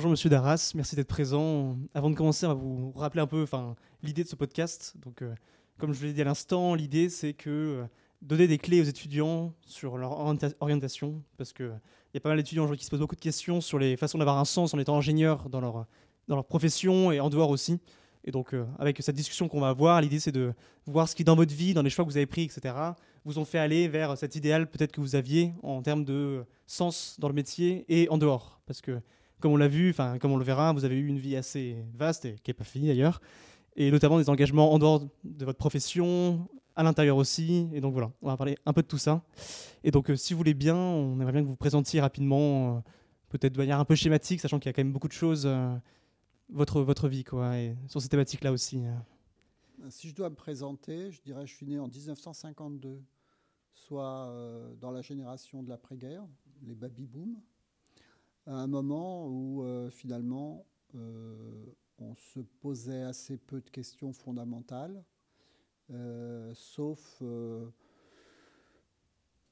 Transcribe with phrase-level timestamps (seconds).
[0.00, 1.76] bonjour Monsieur Darras, merci d'être présent.
[1.92, 3.44] Avant de commencer, on va vous rappeler un peu
[4.02, 4.94] l'idée de ce podcast.
[5.04, 5.34] Donc, euh,
[5.78, 7.84] comme je vous l'ai dit à l'instant, l'idée c'est que euh,
[8.22, 10.12] donner des clés aux étudiants sur leur
[10.60, 11.78] orientation, parce qu'il
[12.14, 14.38] y a pas mal d'étudiants qui se posent beaucoup de questions sur les façons d'avoir
[14.38, 15.84] un sens en étant ingénieur dans leur,
[16.28, 17.78] dans leur profession et en dehors aussi.
[18.24, 20.54] Et donc, euh, avec cette discussion qu'on va avoir, l'idée c'est de
[20.86, 22.74] voir ce qui, dans votre vie, dans les choix que vous avez pris, etc.,
[23.26, 27.16] vous ont fait aller vers cet idéal peut-être que vous aviez en termes de sens
[27.18, 28.62] dans le métier et en dehors.
[28.64, 29.02] Parce que,
[29.40, 31.76] comme on l'a vu, enfin, comme on le verra, vous avez eu une vie assez
[31.94, 33.20] vaste et qui n'est pas finie d'ailleurs,
[33.76, 37.68] et notamment des engagements en dehors de votre profession, à l'intérieur aussi.
[37.72, 39.22] Et donc voilà, on va parler un peu de tout ça.
[39.84, 42.80] Et donc, euh, si vous voulez bien, on aimerait bien que vous présentiez rapidement, euh,
[43.28, 45.48] peut-être de manière un peu schématique, sachant qu'il y a quand même beaucoup de choses
[46.52, 48.84] votre, votre vie, quoi, et sur ces thématiques-là aussi.
[48.84, 49.90] Euh.
[49.90, 53.02] Si je dois me présenter, je dirais que je suis né en 1952,
[53.72, 56.26] soit euh, dans la génération de l'après-guerre,
[56.62, 57.36] les baby-boom,
[58.50, 65.04] à un moment où euh, finalement on se posait assez peu de questions fondamentales,
[66.54, 67.22] sauf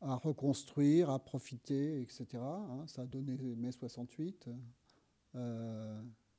[0.00, 2.26] à reconstruire, à profiter, etc.
[2.34, 4.48] Hein, ça a donné mai 68.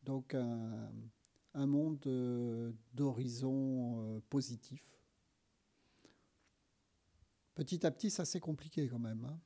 [0.04, 4.84] Donc un, monde euh, d'horizon euh, positif.
[7.54, 9.26] Petit à petit, ça s'est compliqué quand même.
[9.26, 9.40] Hein.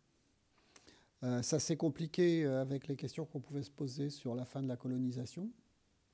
[1.23, 4.67] Euh, ça s'est compliqué avec les questions qu'on pouvait se poser sur la fin de
[4.67, 5.49] la colonisation,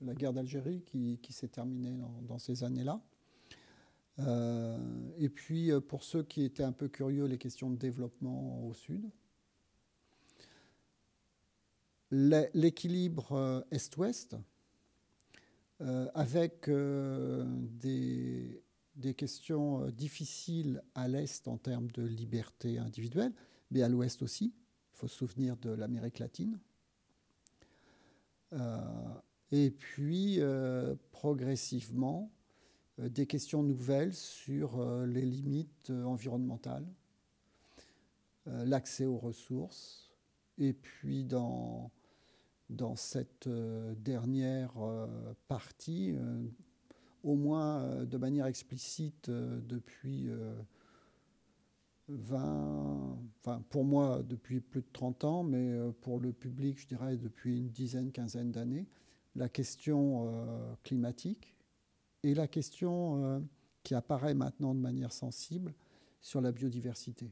[0.02, 3.02] la guerre d'Algérie qui, s'est terminée dans, ces années-là.
[5.18, 9.10] et puis, pour ceux qui étaient un peu curieux, les questions de développement au sud
[12.12, 14.36] l'équilibre euh, Est-Ouest,
[15.82, 18.64] euh, avec euh, des,
[19.16, 23.34] questions difficiles à l'Est en termes de liberté individuelle,
[23.72, 24.54] mais à l'Ouest aussi.
[25.00, 26.60] Faut se souvenir de l'Amérique latine.
[29.52, 30.40] et puis,
[31.12, 32.30] progressivement,
[32.98, 36.86] des questions nouvelles sur les limites environnementales,
[38.46, 40.12] l'accès aux ressources,
[40.58, 41.92] et puis dans
[42.70, 45.08] dans cette euh, dernière euh,
[45.48, 46.44] partie, euh,
[47.24, 50.30] au moins de manière explicite depuis
[52.10, 57.18] 20, enfin pour moi depuis plus de 30 ans, mais pour le public, je dirais
[57.18, 58.88] depuis une dizaine, quinzaine d'années,
[59.36, 60.28] la question
[60.84, 61.56] climatique
[62.24, 63.44] et la question
[63.84, 65.74] qui apparaît maintenant de manière sensible
[66.20, 67.32] sur la biodiversité,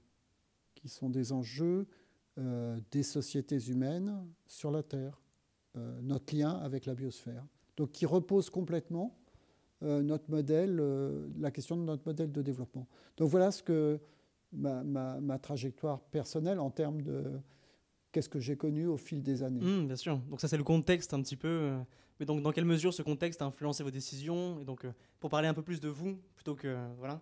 [0.75, 1.87] qui sont des enjeux
[2.37, 5.19] des sociétés humaines sur la Terre.
[5.77, 7.45] Euh, notre lien avec la biosphère.
[7.75, 9.15] Donc qui repose complètement
[9.83, 12.87] euh, notre modèle, euh, la question de notre modèle de développement.
[13.17, 13.99] Donc voilà ce que
[14.51, 17.39] ma, trajectoire personnelle en termes de
[18.11, 19.61] qu'est-ce que j'ai connu au fil des années.
[19.61, 20.17] Mmh, bien sûr.
[20.29, 21.73] Donc ça c'est le contexte un petit peu.
[22.19, 24.59] Mais donc dans quelle mesure ce contexte a influencé vos décisions?
[24.59, 24.85] Et donc
[25.19, 27.21] pour parler un peu plus de vous plutôt que voilà.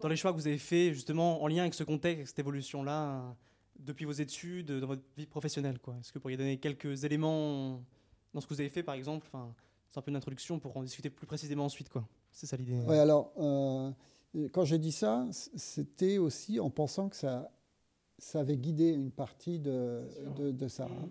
[0.00, 2.38] Dans les choix que vous avez faits justement en lien avec ce contexte, avec cette
[2.38, 3.36] évolution là
[3.78, 7.82] depuis vos études, dans votre vie professionnelle quoi Est-ce que vous pourriez donner quelques éléments
[8.32, 9.26] dans ce que vous avez fait, par exemple?
[9.32, 9.54] Enfin,
[9.88, 11.88] C'est un peu une introduction pour en discuter plus précisément ensuite.
[11.88, 12.06] quoi.
[12.30, 12.80] C'est ça l'idée.
[12.86, 13.90] Oui, alors, euh,
[14.52, 17.52] quand j'ai dit ça, c'était aussi en pensant que ça,
[18.18, 20.02] ça avait guidé une partie de,
[20.50, 20.86] de, ça.
[20.86, 21.08] Hein.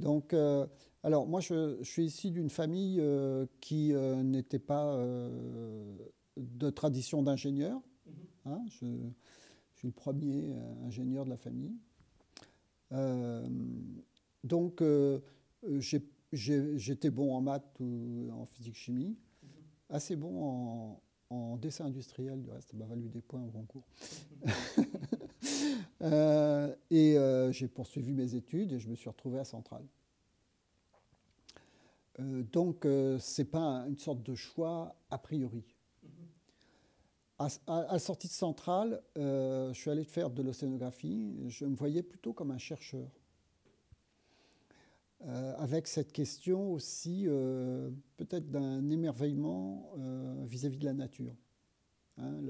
[0.00, 0.66] Donc, euh,
[1.02, 4.96] alors, moi, je, je suis ici d'une famille euh, qui n'était pas
[6.36, 7.80] de tradition d'ingénieur.
[8.08, 8.50] Mm-hmm.
[8.50, 8.86] Hein, je,
[9.76, 11.76] je suis le premier euh, ingénieur de la famille.
[12.92, 13.46] Euh,
[14.42, 15.20] donc, euh,
[16.32, 19.18] j'étais bon en maths ou en physique-chimie,
[19.90, 21.02] assez bon en,
[21.58, 23.86] dessin industriel, du reste, ça m'a valu des points au concours.
[26.90, 27.16] et
[27.52, 29.86] j'ai poursuivi mes études et je me suis retrouvé à Centrale.
[32.18, 35.64] donc, ce n'est pas une sorte de choix a priori.
[37.38, 37.48] À,
[37.92, 41.36] la sortie de Centrale, euh, je suis allé faire de l'océanographie.
[41.48, 43.10] Je me voyais plutôt comme un chercheur.
[45.24, 49.90] Euh, avec cette question aussi euh, peut-être d'un émerveillement
[50.44, 51.34] vis-à-vis de la nature.
[52.18, 52.40] Hein,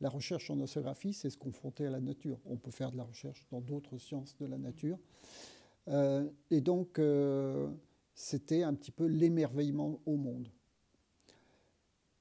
[0.00, 2.38] la, recherche en océanographie, c'est se confronter à la nature.
[2.44, 4.98] On peut faire de la recherche dans d'autres sciences de la nature.
[6.50, 7.00] et donc,
[8.14, 10.48] c'était un petit peu l'émerveillement au monde.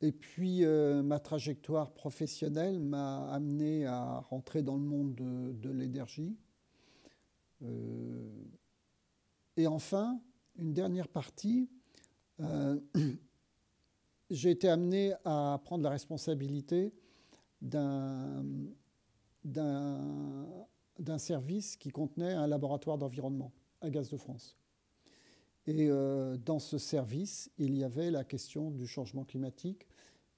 [0.04, 6.36] Et puis, euh, ma trajectoire professionnelle m'a amené à rentrer dans le monde de, l'énergie.
[7.62, 8.30] Euh,
[9.58, 10.20] et enfin,
[10.58, 11.70] une dernière partie,
[12.40, 12.80] euh,
[14.30, 16.94] j'ai été amené à prendre la responsabilité
[17.62, 18.44] d'un
[21.18, 23.52] service qui contenait un laboratoire d'environnement
[23.82, 24.58] à Gaz de France.
[25.66, 29.88] Et euh, dans ce service, il y avait la question du changement climatique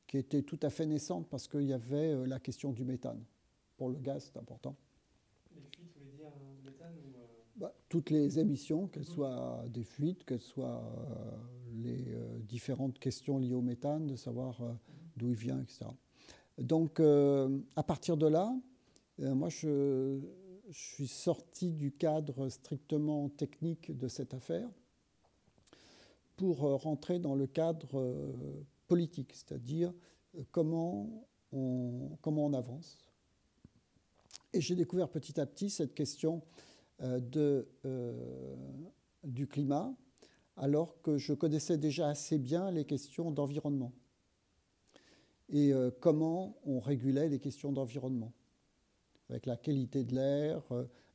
[0.05, 3.23] qui était tout à fait naissante parce qu'il y avait euh, la question du méthane.
[3.75, 4.75] Pour le gaz, c'est important.
[5.55, 7.11] Les fuites, vous voulez dire euh, méthane ou,
[7.55, 10.83] bah, Toutes les émissions, qu'elles soient des fuites, qu'elles soient
[11.73, 12.05] les
[12.47, 14.61] différentes questions liées au méthane, de savoir
[15.17, 15.85] d'où il vient, etc.
[16.57, 18.55] Donc, à partir de là,
[19.19, 20.19] moi, je,
[20.69, 24.69] je suis sorti du cadre strictement technique de cette affaire
[26.35, 28.33] pour euh, rentrer dans le cadre euh,
[28.87, 29.93] politique, c'est-à-dire
[30.35, 32.97] euh, comment on, comment on avance.
[34.53, 36.41] Et j'ai découvert petit à petit cette question
[36.99, 37.67] de,
[39.23, 39.93] du climat,
[40.57, 43.91] alors que je connaissais déjà assez bien les questions d'environnement
[45.49, 48.33] et comment on régulait les questions d'environnement,
[49.29, 50.63] avec la qualité de l'air,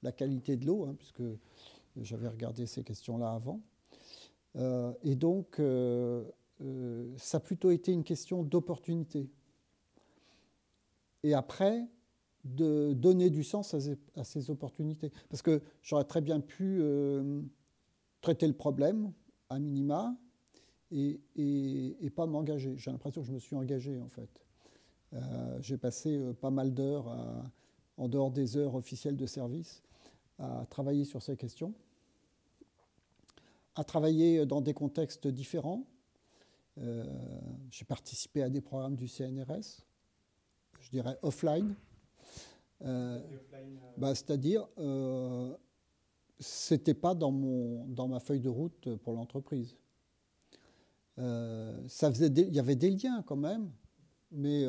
[0.03, 1.23] la qualité de l'eau, hein, puisque
[1.97, 3.61] j'avais regardé ces questions-là avant.
[4.57, 6.25] Euh, et donc, euh,
[6.63, 9.29] euh, ça a plutôt été une question d'opportunité.
[11.23, 11.87] Et après,
[12.45, 15.13] de donner du sens à ces, opportunités.
[15.29, 16.83] Parce que j'aurais très bien pu
[18.21, 19.13] traiter le problème,
[19.49, 20.17] à minima,
[20.91, 22.77] et, et, pas m'engager.
[22.77, 24.45] J'ai l'impression que je me suis engagé, en fait.
[25.61, 27.15] J'ai passé pas mal d'heures,
[27.97, 29.83] en dehors des heures officielles de service,
[30.39, 31.75] à travailler sur ces questions
[33.75, 35.87] à travailler dans des contextes différents.
[36.79, 37.05] Euh,
[37.71, 39.85] j'ai participé à des programmes du CNRS,
[40.81, 41.75] je dirais offline.
[42.83, 43.21] Euh,
[43.97, 45.55] bah, C'est-à-dire, euh,
[46.39, 49.77] c'était pas dans, mon, dans ma feuille de route pour l'entreprise.
[51.19, 53.71] Euh, il y avait des liens quand même,
[54.31, 54.65] mais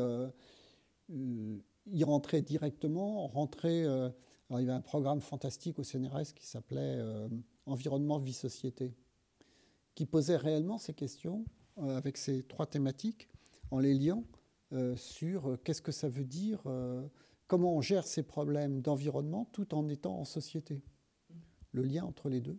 [1.10, 3.28] il rentrait directement.
[3.28, 7.00] Rentrait, il y avait un programme fantastique au CNRS qui s'appelait
[7.66, 8.94] environnement, vie, société,
[9.96, 11.46] qui posait réellement ces questions
[11.78, 13.30] avec ces trois thématiques
[13.70, 14.26] en les liant
[14.98, 16.62] sur qu'est-ce que ça veut dire,
[17.52, 20.82] comment on gère ces problèmes d'environnement tout en étant en société,
[21.74, 22.58] le lien entre les deux.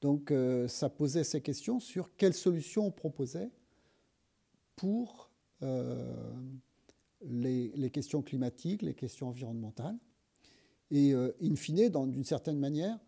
[0.00, 0.32] Donc
[0.68, 3.50] ça posait ces questions sur quelles solutions on proposait
[4.76, 5.32] pour
[7.22, 9.98] les, les, questions climatiques, les questions environnementales.
[10.92, 13.00] Et in fine, d'une certaine manière,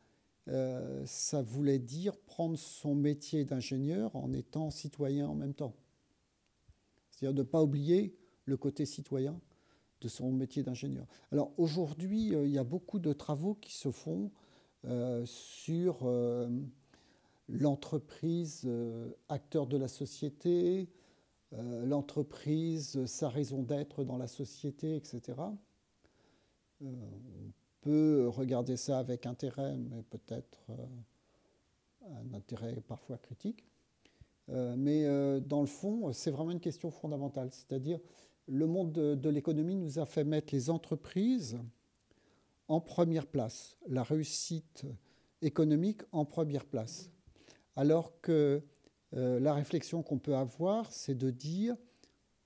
[0.48, 5.76] euh, ça voulait dire prendre son métier d'ingénieur en étant citoyen en même temps.
[7.10, 8.16] C'est-à-dire ne pas oublier
[8.46, 9.40] le côté citoyen
[10.00, 11.06] de son métier d'ingénieur.
[11.32, 14.30] Alors aujourd'hui, euh, il y a beaucoup de travaux qui se font
[14.86, 16.08] euh, sur
[17.48, 18.70] l'entreprise,
[19.28, 20.88] acteur de la société,
[21.52, 25.34] l'entreprise, sa raison d'être dans la société, etc
[27.80, 30.86] peut regarder ça avec intérêt, mais peut-être euh,
[32.06, 33.64] un intérêt parfois critique.
[34.50, 37.50] Euh, mais euh, dans le fond, c'est vraiment une question fondamentale.
[37.52, 38.00] C'est-à-dire,
[38.50, 41.58] le monde de, l'économie nous a fait mettre les entreprises
[42.68, 44.84] en première place, la réussite
[45.42, 47.10] économique en première place.
[47.76, 48.62] Alors que
[49.12, 51.76] la réflexion qu'on peut avoir, c'est de dire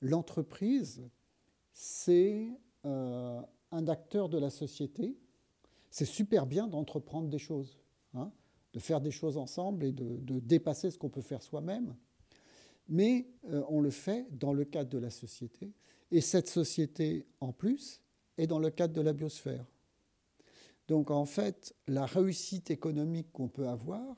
[0.01, 1.03] l'entreprise,
[1.73, 2.49] c'est
[2.85, 5.17] un acteur de la société
[5.95, 7.79] c'est super bien d'entreprendre des choses,
[8.15, 8.33] hein,
[8.73, 11.95] de faire des choses ensemble et de, dépasser ce qu'on peut faire soi-même.
[12.89, 15.73] Mais euh, on le fait dans le cadre de la société.
[16.15, 18.01] Et cette société, en plus,
[18.39, 19.67] est dans le cadre de la biosphère.
[20.87, 24.17] Donc en fait, la réussite économique qu'on peut avoir,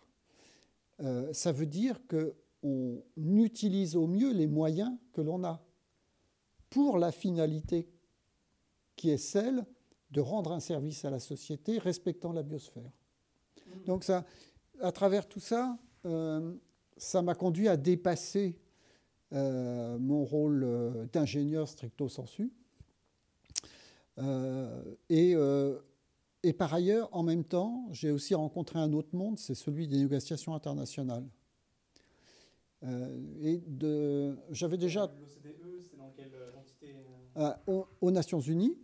[1.00, 5.64] euh, ça veut dire qu'on utilise au mieux les moyens que l'on a
[6.68, 7.88] pour la finalité
[8.94, 9.64] qui est celle
[10.10, 12.92] de rendre un service à la société respectant la biosphère.
[13.86, 14.26] Donc ça,
[14.82, 16.52] à travers tout ça, euh,
[16.98, 18.58] ça m'a conduit à dépasser
[19.32, 22.52] mon rôle euh, d'ingénieur stricto sensu.
[25.10, 25.34] Et,
[26.42, 29.98] et, par ailleurs, en même temps, j'ai aussi rencontré un autre monde, c'est celui des
[29.98, 31.26] négociations internationales.
[32.82, 35.12] et de, j'avais déjà...
[35.20, 36.94] L'OCDE, c'est dans quelle entité
[38.00, 38.78] aux Nations Unies.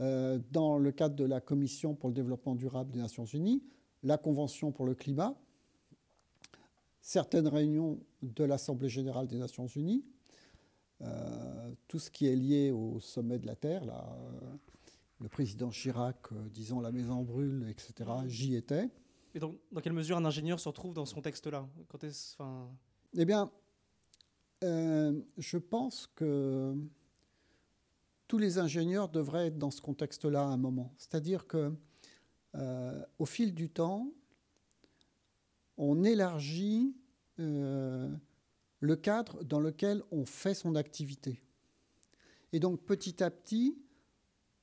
[0.00, 3.64] Euh, dans le cadre de la Commission pour le développement durable des Nations Unies,
[4.04, 5.34] la Convention pour le climat,
[7.08, 10.04] certaines réunions de l'Assemblée générale des Nations Unies,
[11.00, 14.40] euh, tout ce qui est lié au sommet de la Terre, là, euh,
[15.20, 18.90] le président Chirac disant la maison brûle, etc., j'y étais.
[19.34, 21.66] Et donc, dans quelle mesure un ingénieur se retrouve dans ce contexte-là
[23.14, 23.50] Eh bien,
[24.60, 26.76] je pense que
[28.26, 30.92] tous les ingénieurs devraient être dans ce contexte-là à un moment.
[30.98, 31.72] C'est-à-dire que
[32.54, 34.12] euh, au fil du temps,
[35.78, 36.94] on élargit
[37.38, 38.10] euh,
[38.80, 41.40] le cadre dans lequel on fait son activité.
[42.52, 43.78] Et donc petit à petit,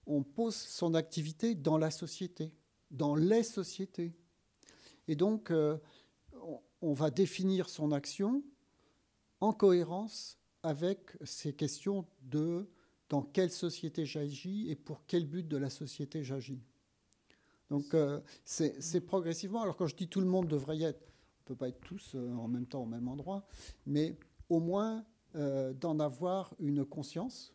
[0.05, 2.51] on pose son activité dans la société,
[2.91, 4.13] dans les sociétés.
[5.07, 5.77] Et donc, euh,
[6.81, 8.43] on va définir son action
[9.39, 12.69] en cohérence avec ces questions de
[13.09, 16.59] dans quelle société j'agis et pour quel but de la société j'agis.
[17.69, 21.41] Donc euh, c'est progressivement, alors quand je dis tout le monde devrait y être, on
[21.43, 23.45] ne peut pas être tous euh, en même temps au même endroit,
[23.85, 24.17] mais
[24.49, 25.03] au moins
[25.35, 27.53] euh, d'en avoir une conscience.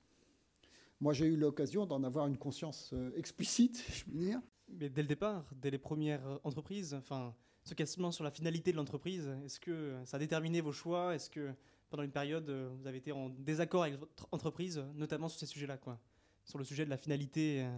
[1.01, 4.41] Moi j'ai eu l'occasion d'en avoir une conscience explicite, je veux dire.
[4.69, 8.77] Mais dès le départ, dès les premières entreprises, enfin, ce questionnement sur la finalité de
[8.77, 11.15] l'entreprise, est-ce que ça a déterminé vos choix?
[11.15, 11.53] Est-ce que
[11.89, 15.77] pendant une période, vous avez été en désaccord avec votre entreprise, notamment sur ces sujets-là,
[15.77, 15.99] quoi,
[16.45, 17.69] sur le sujet de la finalité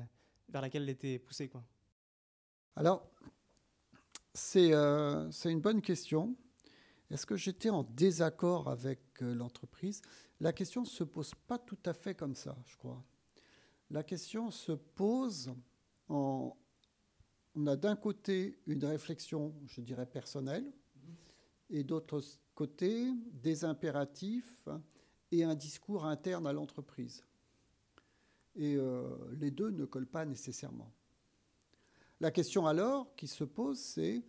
[0.50, 1.64] vers laquelle elle était poussée, quoi
[2.76, 3.10] alors,
[4.56, 6.36] euh, c'est une bonne question.
[7.10, 10.00] Est-ce que j'étais en désaccord avec euh, l'entreprise?
[10.40, 13.02] La question ne se pose pas tout à fait comme ça, je crois.
[13.90, 15.52] La question se pose
[16.08, 16.56] en...
[17.54, 20.72] On a d'un côté une réflexion, je dirais, personnelle,
[21.68, 22.22] et d'autre
[22.54, 24.68] côté des impératifs
[25.30, 27.22] et un discours interne à l'entreprise.
[28.54, 29.06] Et euh,
[29.38, 30.90] les deux ne collent pas nécessairement.
[32.22, 34.22] La question alors qui se pose, c'est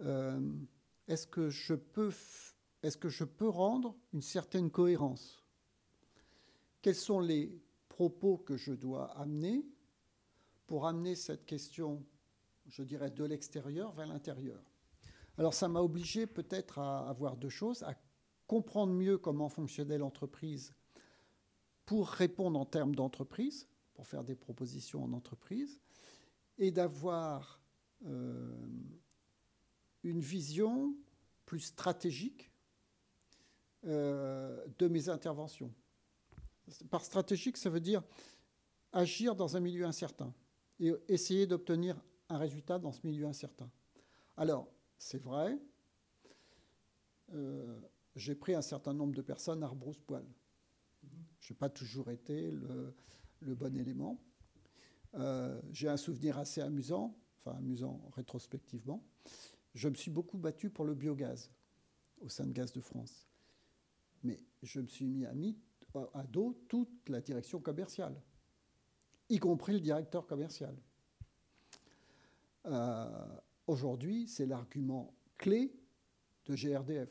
[0.00, 0.40] euh,
[1.06, 2.12] est-ce que, je peux,
[2.82, 5.44] est que je peux rendre une certaine cohérence?
[6.82, 7.56] Quels sont les
[7.88, 9.64] propos que je dois amener
[10.66, 12.04] pour amener cette question,
[12.66, 14.60] je dirais, de l'extérieur vers l'intérieur?
[15.36, 17.94] Alors ça m'a obligé peut-être à avoir deux choses, à
[18.48, 20.74] comprendre mieux comment fonctionnait l'entreprise
[21.86, 25.78] pour répondre en termes d'entreprise, pour faire des propositions en entreprise,
[26.58, 27.60] et d'avoir
[28.04, 28.52] euh,
[30.02, 30.94] une vision
[31.46, 32.50] plus stratégique
[33.84, 35.72] euh, de mes interventions.
[36.90, 38.02] Par stratégique, ça veut dire
[38.92, 40.34] agir dans un milieu incertain
[40.80, 41.96] et essayer d'obtenir
[42.28, 43.70] un résultat dans ce milieu incertain.
[44.36, 45.58] Alors, c'est vrai,
[47.32, 47.80] euh,
[48.16, 50.24] j'ai pris un certain nombre de personnes à rebrousse-poil.
[51.40, 52.50] Je n'ai pas toujours été
[53.40, 54.20] le bon élément.
[55.14, 59.02] Euh, j'ai un souvenir assez amusant, enfin amusant rétrospectivement.
[59.74, 61.50] Je me suis beaucoup battu pour le biogaz
[62.20, 63.26] au sein de Gaz de France.
[64.22, 65.56] Mais je me suis mis à, mis
[66.14, 68.20] à dos toute la direction commerciale,
[69.28, 70.76] y compris le directeur commercial.
[72.66, 75.72] Euh, aujourd'hui, c'est l'argument clé
[76.46, 77.10] de GRDF.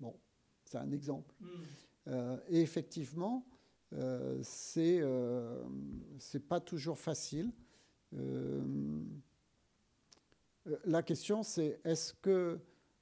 [0.00, 0.18] Bon,
[0.64, 1.34] c'est un exemple.
[1.40, 1.46] Hmm.
[2.06, 3.46] Euh, et effectivement,
[3.96, 5.62] euh, c'est euh,
[6.18, 7.52] c'est pas toujours facile.
[8.14, 9.04] Euh,
[10.84, 12.58] la question, c'est est-ce que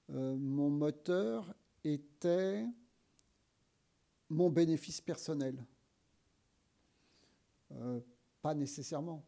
[0.08, 2.66] mon moteur était
[4.28, 5.64] mon bénéfice personnel?
[8.42, 9.24] Pas nécessairement.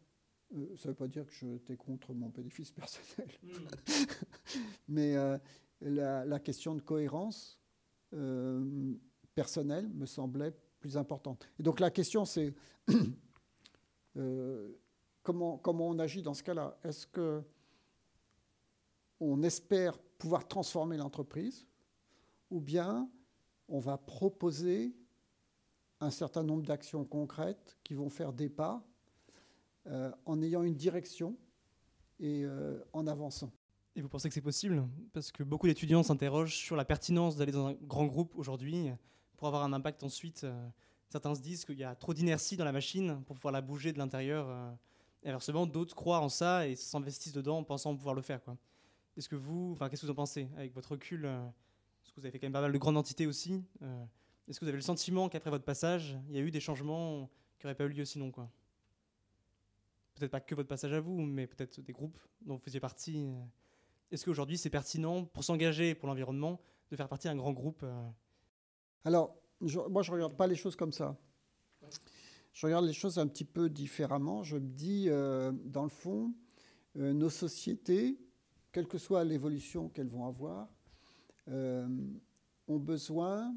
[0.51, 3.31] ça ne veut pas dire que j'étais contre mon bénéfice personnel.
[3.41, 3.67] Hmm.
[4.89, 5.15] Mais
[5.81, 7.57] la, la, question de cohérence
[9.33, 10.53] personnelle me semblait
[10.93, 11.47] importante.
[11.59, 12.53] Et donc la question, c'est
[14.17, 14.71] euh,
[15.23, 16.77] comment, comment on agit dans ce cas-là?
[16.83, 17.43] Est-ce que
[19.19, 21.65] on espère pouvoir transformer l'entreprise
[22.51, 23.09] ou bien
[23.67, 24.95] on va proposer
[25.99, 28.85] un certain nombre d'actions concrètes qui vont faire des pas
[29.87, 31.37] euh, en ayant une direction
[32.19, 33.51] et euh, en avançant?
[33.95, 34.85] Et vous pensez que c'est possible?
[35.13, 38.89] Parce que beaucoup d'étudiants s'interrogent sur la pertinence d'aller dans un grand groupe aujourd'hui
[39.35, 40.43] pour avoir un impact ensuite.
[40.43, 40.67] Euh,
[41.09, 43.93] certains se disent qu'il y a trop d'inertie dans la machine pour pouvoir la bouger
[43.93, 44.47] de l'intérieur.
[44.49, 44.71] Euh,
[45.23, 48.41] et inversement, d'autres croient en ça et s'investissent dedans en pensant pouvoir le faire.
[49.13, 51.43] Qu'est-ce que vous en pensez avec votre recul euh,
[52.01, 53.63] Parce que vous avez fait quand même pas mal de grandes entités aussi.
[54.47, 57.29] Est-ce que vous avez le sentiment qu'après votre passage, il y a eu des changements
[57.57, 58.49] qui n'auraient pas eu lieu sinon quoi?
[60.13, 63.27] Peut-être pas que votre passage à vous, mais peut-être des groupes dont vous faisiez partie.
[64.11, 66.61] Est-ce qu'aujourd'hui c'est pertinent pour s'engager pour l'environnement
[66.91, 67.83] de faire partie d'un grand groupe
[69.05, 71.15] alors, moi, je ne regarde pas les choses comme ça.
[72.53, 74.43] Je regarde les choses un petit peu différemment.
[74.43, 76.33] Je me dis, euh, dans le fond,
[76.97, 78.17] euh, nos sociétés,
[78.71, 80.67] quelle que soit l'évolution qu'elles vont avoir,
[81.47, 81.87] euh,
[82.67, 83.55] ont besoin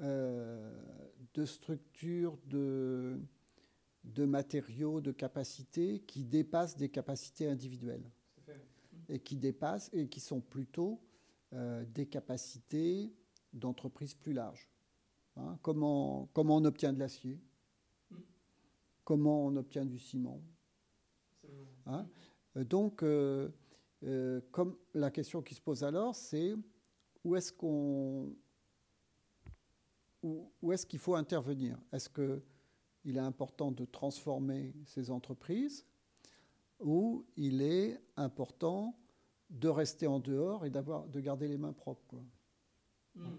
[0.00, 3.20] de structures, de,
[4.04, 8.08] de matériaux, de capacités qui dépassent des capacités individuelles.
[9.08, 11.00] Et qui dépassent et qui sont plutôt
[11.50, 13.12] des capacités
[13.52, 14.68] d'entreprises plus larges.
[15.36, 17.40] Hein, comment, comment on obtient de l'acier?
[19.04, 20.40] Comment on obtient du ciment?
[21.86, 22.06] Hein.
[22.54, 23.50] Donc, euh,
[24.50, 26.54] comme la question qui se pose alors, c'est
[27.24, 28.34] où est-ce qu'on
[30.22, 31.78] où, est-ce qu'il faut intervenir?
[31.92, 35.86] Est-ce qu'il est important de transformer ces entreprises
[36.80, 38.98] ou il est important
[39.50, 42.22] de rester en dehors et d'avoir, de garder les mains propres
[43.14, 43.36] hmm.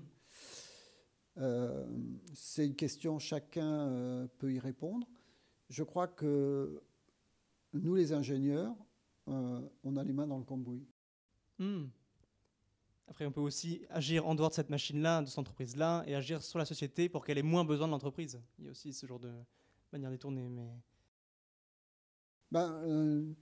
[1.38, 1.86] euh,
[2.34, 5.08] C'est une question, chacun euh, peut y répondre.
[5.70, 6.82] Je crois que
[7.74, 8.76] nous, les ingénieurs,
[9.28, 10.88] euh, on a les mains dans le cambouis.
[11.60, 11.86] Hmm.
[13.08, 16.44] Après, on peut aussi agir en dehors de cette machine-là, de cette entreprise-là, et agir
[16.44, 18.40] sur la société pour qu'elle ait moins besoin de l'entreprise.
[18.60, 19.32] Il y a aussi ce genre de
[19.92, 20.48] manière détournée.
[20.48, 20.70] Mais...
[22.52, 23.34] Ben, euh,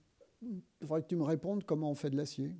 [0.42, 2.54] il faudrait que tu me répondes comment on fait de l'acier.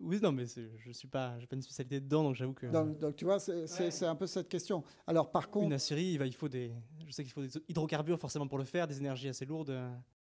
[0.00, 2.66] Oui, non, mais je ne suis pas, pas une spécialité dedans, donc j'avoue que.
[2.66, 4.82] Donc, tu vois, c'est un peu cette question.
[5.06, 5.66] Alors, par contre.
[5.66, 6.72] Une aciérie, il, il faut des.
[7.06, 9.76] Je sais qu'il faut des hydrocarbures forcément pour le faire, des énergies assez lourdes.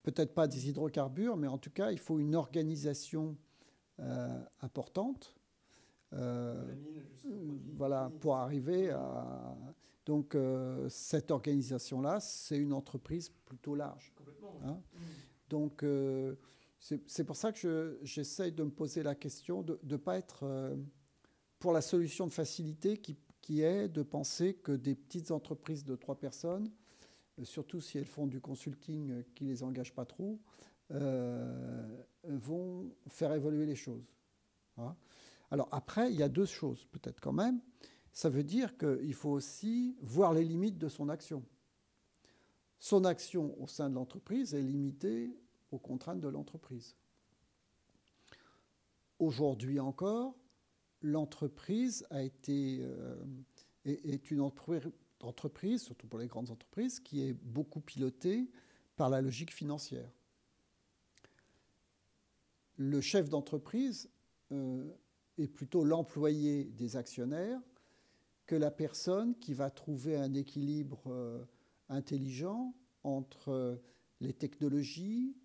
[0.03, 3.37] Peut-être pas des hydrocarbures, mais en tout cas, il faut une organisation
[4.01, 5.35] euh, importante.
[6.15, 6.75] Euh,
[7.77, 9.55] voilà, pour arriver à.
[10.07, 14.15] Donc, euh, cette organisation-là, c'est une entreprise plutôt large.
[14.65, 14.73] Hein.
[14.73, 14.99] Mmh.
[15.51, 15.85] Donc,
[16.81, 20.77] c'est pour ça que j'essaye de me poser la question de ne pas être
[21.59, 26.19] pour la solution de facilité qui, est de penser que des petites entreprises de trois
[26.19, 26.71] personnes,
[27.43, 30.39] surtout si elles font du consulting qui ne les engage pas trop,
[30.91, 34.13] euh, vont faire évoluer les choses.
[34.77, 34.95] Hein.
[35.51, 37.61] Alors après, il y a deux choses peut-être quand même.
[38.13, 41.43] Ça veut dire qu'il faut aussi voir les limites de son action.
[42.79, 45.37] Son action au sein de l'entreprise est limitée
[45.71, 46.97] aux contraintes de l'entreprise.
[49.19, 50.37] Aujourd'hui encore,
[51.03, 53.17] l'entreprise euh,
[53.85, 58.51] est, une entreprise, surtout pour les grandes entreprises, qui est beaucoup pilotée
[58.97, 60.11] par la logique financière
[62.79, 64.09] le chef d'entreprise
[64.53, 64.89] euh,
[65.37, 67.61] est plutôt l'employé des actionnaires
[68.47, 71.45] que la personne qui va trouver un équilibre euh,
[71.91, 73.81] intelligent entre
[74.21, 75.37] les technologies,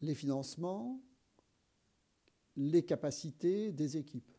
[0.00, 1.00] les financements,
[2.56, 4.30] les capacités des équipes.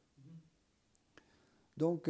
[1.77, 2.09] Donc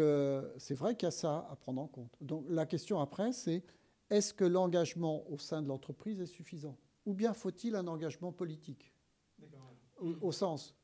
[0.58, 2.18] c'est vrai qu'il y a ça à prendre en compte.
[2.20, 3.64] Donc la question après, c'est
[4.10, 6.78] est-ce que l'engagement au sein de l'entreprise est suffisant?
[7.06, 8.94] Ou bien faut-il un engagement politique?
[10.22, 10.76] Au, sens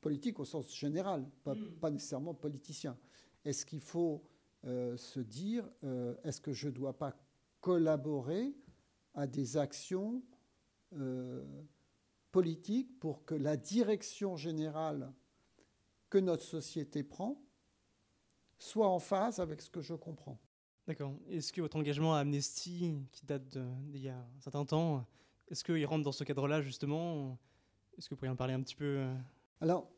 [0.00, 1.92] politique, au sens général, pas, hmm.
[1.92, 2.98] nécessairement politicien.
[3.44, 4.22] Est-ce qu'il faut
[4.64, 7.16] euh, se dire, euh, est-ce que je ne dois pas
[7.60, 8.54] collaborer
[9.14, 10.22] à des actions
[10.92, 11.44] euh,
[12.32, 15.12] politiques pour que la direction générale
[16.10, 17.40] que notre société prend
[18.58, 20.38] soit en phase avec ce que je comprends
[20.86, 21.14] D'accord.
[21.28, 25.06] Est-ce que votre engagement à Amnesty, qui date d'il y a un certain temps,
[25.50, 27.38] est-ce qu'il rentre dans ce cadre-là justement?
[27.98, 29.14] Est-ce que vous pourriez en parler un petit peu euh?
[29.60, 29.90] Alors,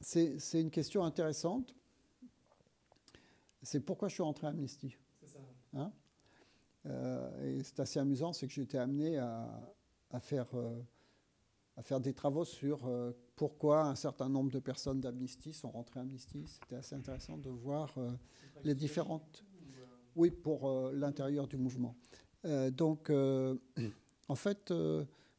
[0.00, 1.74] c'est une question intéressante.
[3.62, 4.96] C'est pourquoi je suis rentré à Amnesty.
[5.22, 5.38] C'est ça.
[5.74, 5.92] Hein?
[6.86, 9.48] Euh, et c'est assez amusant, c'est que j'ai été amené à,
[10.20, 10.78] faire, euh,
[11.76, 12.88] à faire des travaux sur
[13.34, 16.44] pourquoi un certain nombre de personnes d'Amnesty sont rentrées à Amnesty.
[16.46, 17.94] C'était assez intéressant de voir
[18.64, 19.44] les différentes...
[20.14, 21.94] Oui, pour l'intérieur du mouvement.
[22.72, 23.10] donc,
[24.28, 24.72] en fait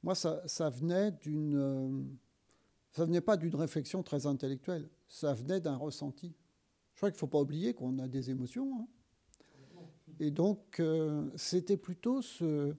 [0.03, 1.55] moi, ça, venait d'une.
[1.55, 2.03] Euh,
[2.91, 6.33] ça venait pas d'une réflexion très intellectuelle, ça venait d'un ressenti.
[6.93, 8.79] Je crois qu'il ne faut pas oublier qu'on a des émotions.
[8.79, 8.87] Hein.
[10.19, 12.73] Et donc, euh, c'était plutôt ce,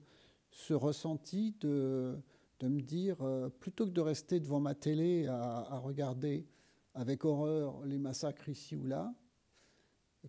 [0.51, 2.17] ce, ressenti de,
[2.59, 6.45] de me dire, euh, plutôt que de rester devant ma télé à, à, regarder
[6.93, 9.13] avec horreur les massacres ici ou là,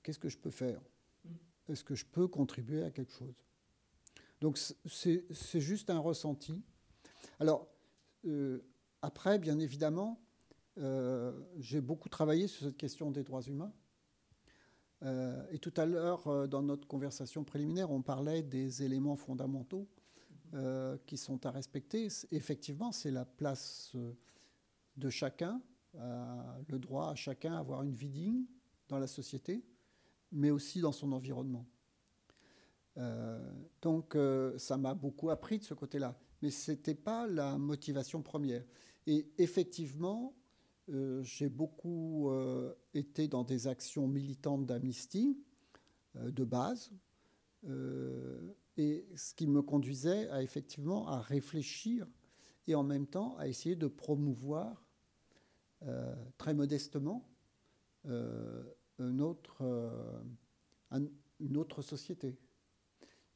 [0.02, 0.80] qu'est-ce que je peux faire?
[1.68, 3.34] Est-ce que je peux contribuer à quelque chose?
[4.40, 6.62] Donc, c'est juste un ressenti.
[7.38, 7.68] Alors,
[8.26, 8.60] euh,
[9.02, 10.20] après, bien évidemment,
[10.78, 13.72] euh, j'ai beaucoup travaillé sur cette question des droits humains.
[15.02, 19.86] Euh, et tout à l'heure, dans notre conversation préliminaire, on parlait des éléments fondamentaux
[21.06, 22.08] qui sont à respecter.
[22.32, 23.94] Effectivement, c'est la place
[24.96, 25.60] de chacun,
[25.94, 28.44] le droit à chacun à avoir une vie digne
[28.88, 29.64] dans la société,
[30.32, 31.66] mais aussi dans son environnement.
[33.82, 34.16] donc,
[34.58, 38.64] ça m'a beaucoup appris de ce côté-là mais ce n'était pas la motivation première.
[39.06, 40.34] Et effectivement,
[40.88, 45.38] euh, j'ai beaucoup euh, été dans des actions militantes d'amnistie
[46.16, 46.90] euh, de base,
[48.76, 52.06] et ce qui me conduisait à effectivement à réfléchir
[52.66, 54.86] et en même temps à essayer de promouvoir
[56.38, 57.28] très modestement
[58.04, 59.62] une autre,
[61.40, 62.38] une autre société.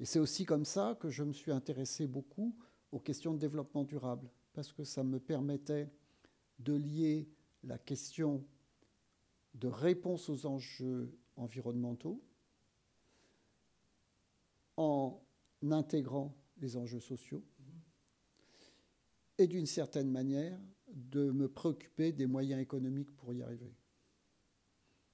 [0.00, 2.56] Et c'est aussi comme ça que je me suis intéressé beaucoup
[2.92, 5.90] aux questions de développement durable, parce que ça me permettait
[6.58, 7.28] de lier
[7.62, 8.44] la question
[9.54, 12.22] de réponse aux enjeux environnementaux
[14.76, 15.23] en
[15.72, 17.42] intégrant les enjeux sociaux
[19.38, 23.74] et d'une certaine manière de me préoccuper des moyens économiques pour y arriver.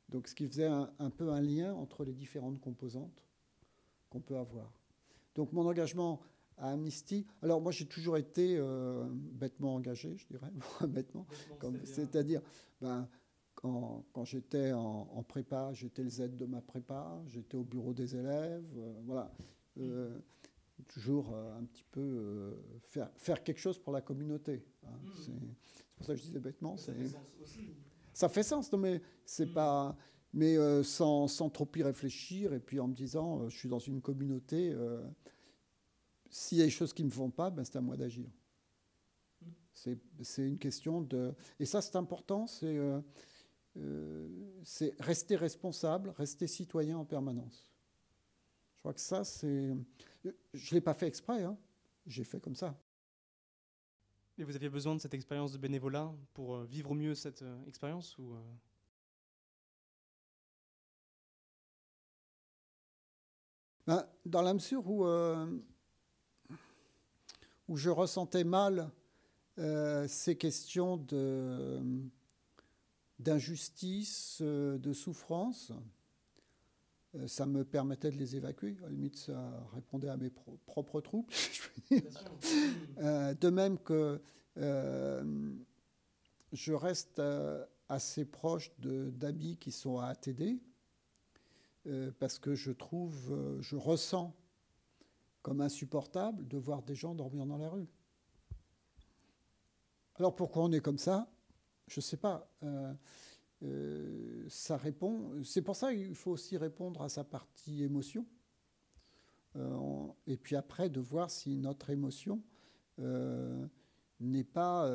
[0.09, 3.25] Donc ce qui faisait un, peu un lien entre les différentes composantes
[4.11, 4.73] qu'on peut avoir.
[5.35, 6.21] Donc mon engagement
[6.59, 10.51] à Amnesty, alors moi j'ai toujours été euh, bêtement engagé, je dirais,
[10.89, 11.27] bêtement,
[11.85, 12.43] c'est-à-dire
[12.81, 13.09] ben,
[13.55, 18.65] quand, j'étais en, prépa, j'étais le Z de ma prépa, j'étais au bureau des élèves,
[18.77, 19.33] euh, voilà.
[19.79, 20.19] Euh,
[20.89, 24.65] toujours un petit peu faire, faire quelque chose pour la communauté.
[24.85, 24.99] Hein.
[25.03, 25.11] Hmm.
[25.15, 26.77] C'est pour ça que je disais bêtement.
[26.77, 27.75] Ça fait sens aussi.
[28.13, 29.55] Ça fait sens, non, mais c'est hmm.
[29.55, 29.97] pas.
[30.33, 34.01] Mais sans, sans, trop y réfléchir et puis en me disant, je suis dans une
[34.01, 34.73] communauté
[36.31, 38.31] s'il y a des choses qui ne me vont pas, ben c'est à moi d'agir.
[39.75, 41.35] C'est une question de...
[41.59, 43.01] Et ça, c'est important, c'est euh,
[43.79, 44.29] euh,
[44.99, 47.67] rester responsable, rester citoyen en permanence.
[48.75, 49.75] Je crois que ça, c'est...
[50.25, 51.57] Je ne l'ai pas fait exprès, hein.
[52.07, 52.79] j'ai fait comme ça.
[54.39, 58.17] Et vous aviez besoin de cette expérience de bénévolat pour euh, vivre mieux cette expérience
[58.19, 58.35] ou
[63.87, 65.05] ben, Dans la mesure où
[67.71, 68.91] où je ressentais mal
[69.59, 70.97] euh, ces questions
[73.21, 75.73] d'injustice, euh, de, souffrance.
[77.17, 78.77] Euh, ça me permettait de les évacuer.
[78.81, 80.31] À la limite, ça répondait à mes
[80.67, 81.29] propres troubles.
[81.91, 84.21] de même que
[86.53, 87.21] je reste
[87.89, 90.59] assez proche d'amis qui sont à ATD,
[92.19, 94.35] parce que je trouve, je ressens
[95.43, 97.89] comme insupportable de voir des gens dormir dans la rue.
[100.17, 101.29] Alors pourquoi on est comme ça?
[101.89, 102.49] Je ne sais pas.
[103.63, 105.43] Euh, euh, ça répond.
[105.45, 108.27] C'est pour ça qu'il faut aussi répondre à sa partie émotion.
[109.57, 112.43] Euh, et puis après, de voir si notre émotion
[114.21, 114.91] n'est pas,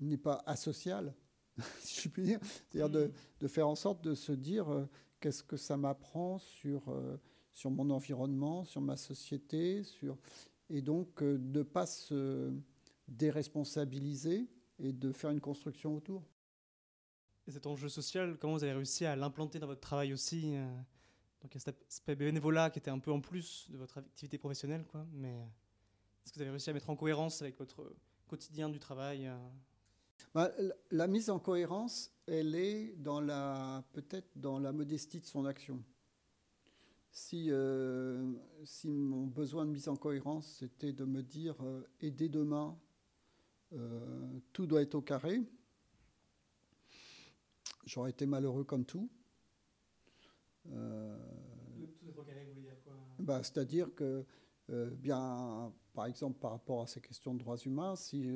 [0.00, 1.14] n'est pas asociale,
[1.80, 2.40] si je puis dire.
[2.42, 4.88] C'est-à-dire de, de, faire en sorte de se dire
[5.20, 6.90] qu'est-ce que ça m'apprend sur
[7.52, 10.16] sur mon environnement, sur ma société, sur...
[10.70, 12.52] et donc euh, de ne pas se
[13.08, 16.22] déresponsabiliser et de faire une construction autour.
[17.46, 20.66] Et cet enjeu social, comment vous avez réussi à l'implanter dans votre travail aussi euh,
[21.40, 23.98] Donc il y a cet aspect bénévolat qui était un peu en plus de votre
[23.98, 25.06] activité professionnelle, quoi.
[25.12, 25.34] Mais
[26.24, 27.94] est-ce que vous avez réussi à mettre en cohérence avec votre
[28.28, 29.36] quotidien du travail euh?
[30.34, 30.52] bah,
[30.90, 35.82] la mise en cohérence, elle est dans la peut-être dans la modestie de son action
[37.12, 38.32] si, euh,
[38.64, 42.76] si mon besoin de mise en cohérence, c'était de me dire, euh, et dès demain,
[43.74, 45.42] euh, tout doit être au carré,
[47.84, 49.10] j'aurais été malheureux comme tout.
[52.84, 52.94] quoi?
[53.18, 54.24] Bah, C'est-à-dire que,
[54.68, 58.26] bien, par exemple, par rapport à ces questions de droits humains, si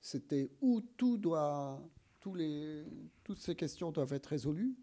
[0.00, 1.82] c'était où tout doit,
[2.20, 2.84] tous les,
[3.24, 4.76] toutes ces questions doivent être résolues,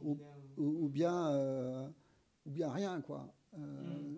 [0.00, 0.18] ou,
[0.56, 1.92] ou, bien
[2.46, 3.34] ou bien rien, quoi.
[3.58, 4.14] Euh,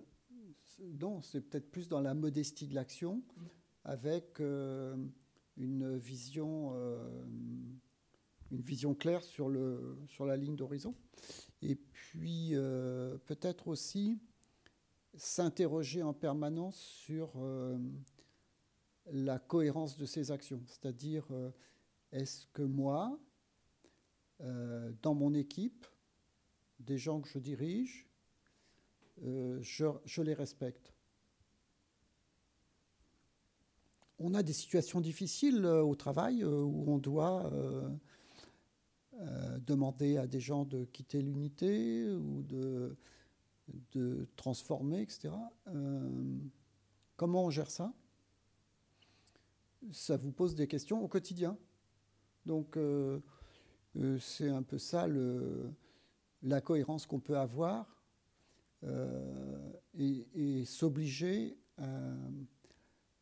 [1.00, 3.22] non, c'est peut-être plus dans la modestie de l'action,
[3.84, 4.96] avec euh,
[5.56, 7.24] une vision, euh,
[8.50, 10.94] une vision claire sur le sur la ligne d'horizon,
[11.62, 12.54] et puis
[13.26, 14.18] peut-être aussi
[15.16, 17.32] s'interroger en permanence sur
[19.06, 21.26] la cohérence de ses actions, c'est-à-dire
[22.12, 23.18] est-ce que moi,
[24.40, 25.86] dans mon équipe,
[26.80, 28.06] des gens que je dirige,
[29.22, 30.92] euh, je, les respecte?
[34.18, 37.50] On a des situations difficiles euh, au travail euh, où on doit
[39.66, 42.96] demander à des gens de quitter l'unité ou de,
[43.92, 45.30] de, transformer, etc.
[47.16, 47.92] comment on gère ça?
[49.92, 51.56] Ça vous pose des questions au quotidien.
[52.44, 52.78] Donc
[54.18, 55.72] c'est un peu ça le,
[56.44, 57.86] la cohérence qu'on peut avoir
[58.84, 62.30] euh, et, s'obliger euh,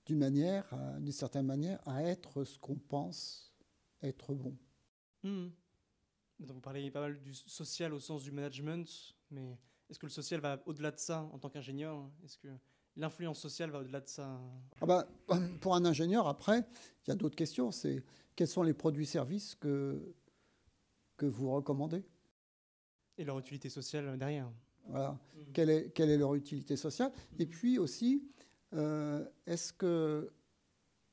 [0.06, 0.66] d'une manière,
[0.98, 3.54] d'une certaine manière, à être ce qu'on pense
[4.02, 4.56] être bon.
[5.22, 5.48] Hmm.
[6.50, 10.40] Vous parlez pas mal du social au sens du management, mais est-ce que le social
[10.40, 12.10] va au-delà de ça en tant qu'ingénieur?
[12.24, 12.48] Est-ce que
[12.96, 14.40] l'influence sociale va au-delà de ça?
[14.80, 15.08] Ah bah,
[15.60, 16.66] Pour un ingénieur, après,
[17.06, 17.70] il y a d'autres questions.
[17.70, 18.02] C'est
[18.34, 20.14] quels sont les produits-services que,
[21.16, 22.04] que vous recommandez?
[23.18, 24.50] Et leur utilité sociale derrière
[24.86, 25.10] voilà.
[25.10, 25.52] Mm.
[25.52, 27.12] Quelle, est, quelle, est, leur utilité sociale?
[27.38, 28.24] Et puis aussi,
[28.74, 30.32] euh, est-ce que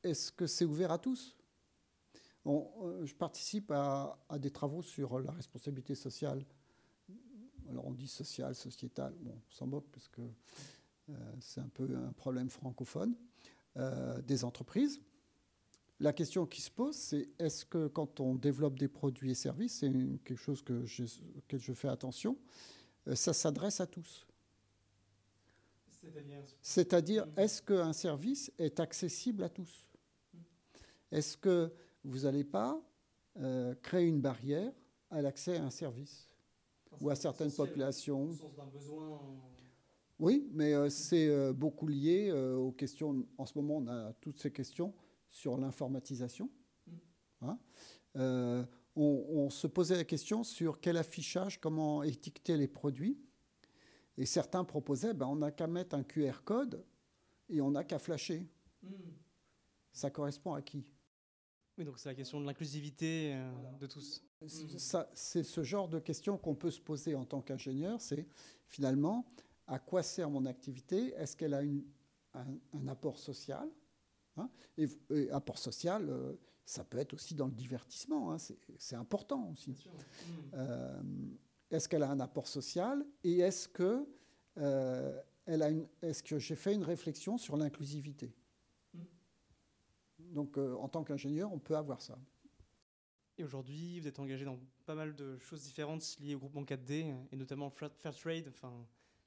[0.03, 1.35] est-ce que c'est ouvert à tous?
[2.45, 6.45] Je participe à, des travaux sur la responsabilité sociale.
[7.69, 10.21] Alors on dit sociale, sociétale, bon, on s'en moque parce que
[11.39, 13.15] c'est un peu un problème francophone
[14.25, 15.02] des entreprises.
[16.02, 19.80] La question qui se pose, c'est est-ce que quand on développe des produits et services,
[19.80, 19.91] c'est
[20.23, 21.04] quelque chose que je,
[21.38, 22.38] auquel je fais attention,
[23.08, 24.25] euh, ça s'adresse à tous?
[26.62, 29.89] C'est-à-dire, est-ce qu'un service est accessible à tous?
[31.12, 32.81] Est-ce que vous n'allez pas
[33.38, 34.71] euh, créer une barrière
[35.09, 36.27] à l'accès à un service
[37.01, 38.31] ou à certaines populations
[40.19, 43.25] Oui, mais euh, c'est beaucoup lié aux questions.
[43.38, 44.93] En ce moment, on a toutes ces questions
[45.29, 46.49] sur l'informatisation.
[46.88, 46.91] Mm.
[47.41, 47.59] Hein.
[48.17, 53.17] Euh, on, se posait la question sur quel affichage, comment étiqueter les produits.
[54.17, 56.83] Et certains proposaient, ben, on n'a qu'à mettre un QR code
[57.47, 58.45] et on n'a qu'à flasher.
[58.83, 58.89] Mm.
[59.93, 60.85] Ça correspond à qui?
[61.79, 64.21] Oui, donc c'est la question de l'inclusivité euh, de tous.
[65.13, 68.27] C'est ce genre de questions qu'on peut se poser en tant qu'ingénieur, c'est
[68.67, 69.25] finalement,
[69.65, 71.13] à quoi sert mon activité?
[71.15, 71.61] Est-ce qu'elle a
[72.33, 73.69] un, apport social
[74.35, 74.49] Hein?
[74.77, 74.89] et,
[75.31, 76.33] apport social, euh,
[76.65, 78.37] ça peut être aussi dans le divertissement, hein.
[78.77, 79.73] c'est important aussi.
[80.53, 81.01] Euh,
[81.71, 84.05] est-ce qu'elle a un apport social et est-ce que,
[84.55, 88.27] elle a une, est-ce que j'ai fait une réflexion sur l'inclusivité?
[88.27, 88.38] mm.
[90.29, 92.17] Donc en tant qu'ingénieur, on peut avoir ça.
[93.37, 97.15] Et aujourd'hui, vous êtes engagé dans pas mal de choses différentes liées au groupement 4D
[97.31, 98.47] et notamment Fair Trade.
[98.49, 98.73] Enfin,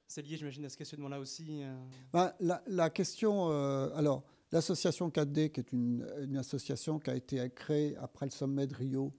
[0.07, 1.63] c'est lié, j'imagine, à ce questionnement-là aussi.
[2.11, 3.47] Ben, la, la, question,
[3.95, 8.75] alors L'association 4D, qui est une, association qui a été créée après le sommet de
[8.75, 9.11] Rio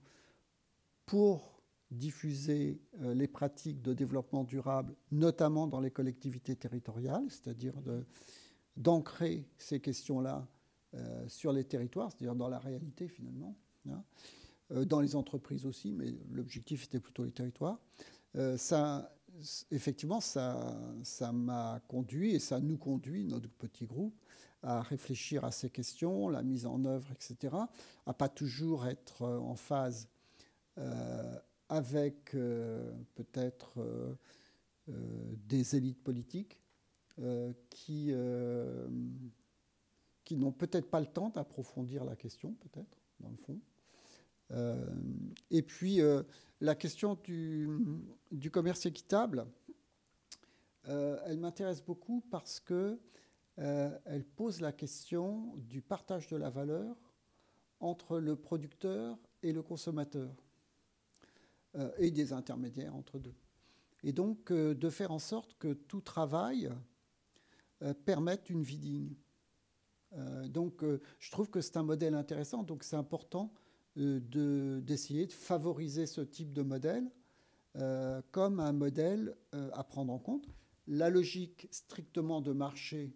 [1.05, 7.73] pour diffuser euh, les pratiques de développement durable, notamment dans les collectivités territoriales, c'est-à-dire
[8.77, 10.47] d'ancrer ces questions-là
[10.95, 13.55] euh, sur les territoires, c'est-à-dire dans la réalité finalement,
[13.89, 14.03] hein.
[14.71, 17.79] euh, dans les entreprises aussi, mais l'objectif était plutôt les territoires.
[18.57, 19.11] ça,
[19.71, 24.15] effectivement, ça m'a conduit et ça nous conduit, notre petit groupe,
[24.65, 27.55] à réfléchir à ces questions, la mise en œuvre, etc.,
[28.05, 30.09] à pas toujours être euh, en phase
[30.77, 33.79] euh, avec euh, peut-être
[34.87, 36.59] des élites politiques
[37.71, 38.13] qui,
[40.25, 43.59] qui n'ont peut-être pas le temps d'approfondir la question, peut-être, dans le fond.
[45.51, 46.01] et puis,
[46.59, 49.47] la question du, commerce équitable,
[50.83, 52.99] elle m'intéresse beaucoup parce que
[53.59, 56.95] euh, elle pose la question du partage de la valeur
[57.79, 60.35] entre le producteur et le consommateur,
[61.75, 63.35] euh, et des intermédiaires entre deux.
[64.03, 66.69] Et donc euh, de faire en sorte que tout travail
[68.05, 69.13] permette une vie digne.
[70.47, 70.83] Donc
[71.19, 73.53] je trouve que c'est un modèle intéressant, donc c'est important
[73.95, 77.09] d'essayer de, favoriser ce type de modèle
[78.31, 80.47] comme un modèle à prendre en compte.
[80.87, 83.15] La logique strictement de marché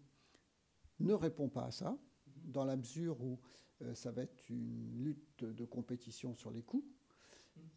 [0.99, 1.97] ne répond pas à ça,
[2.43, 3.39] dans la mesure où
[3.81, 6.85] euh, ça va être une lutte de compétition sur les coûts.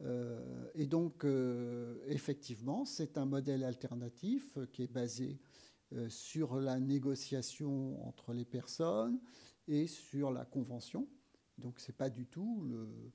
[0.00, 5.38] Euh, et donc, euh, effectivement, c'est un modèle alternatif qui est basé
[6.08, 9.20] sur la négociation entre les personnes
[9.68, 11.08] et sur la convention.
[11.58, 13.12] Donc, ce n'est pas du tout le,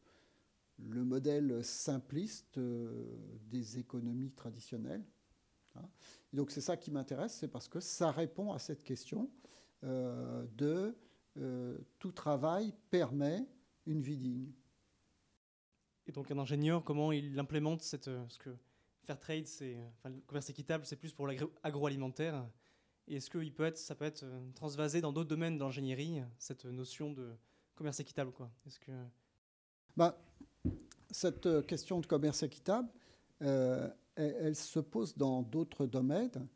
[0.80, 5.04] le modèle simpliste des économies traditionnelles.
[5.76, 5.90] Hein.
[6.34, 9.30] donc, c'est ça qui m'intéresse, c'est parce que ça répond à cette question
[9.84, 10.98] euh, de
[11.38, 13.46] euh, tout travail permet
[13.86, 14.52] une vie digne.
[16.08, 18.50] Et donc un ingénieur, comment il implémente cette, euh, ce que
[19.04, 22.50] Fairtrade, c'est, le commerce équitable, c'est plus pour l'agroalimentaire.
[23.08, 27.12] Et est-ce que peut être, ça peut être transvasé dans d'autres domaines d'ingénierie, cette notion
[27.12, 27.32] de
[27.76, 28.50] commerce équitable quoi?
[28.66, 28.92] Est-ce que...
[29.96, 30.20] Bah,
[31.10, 32.90] cette question de commerce équitable,
[33.40, 36.48] elle, elle, se pose dans d'autres domaines.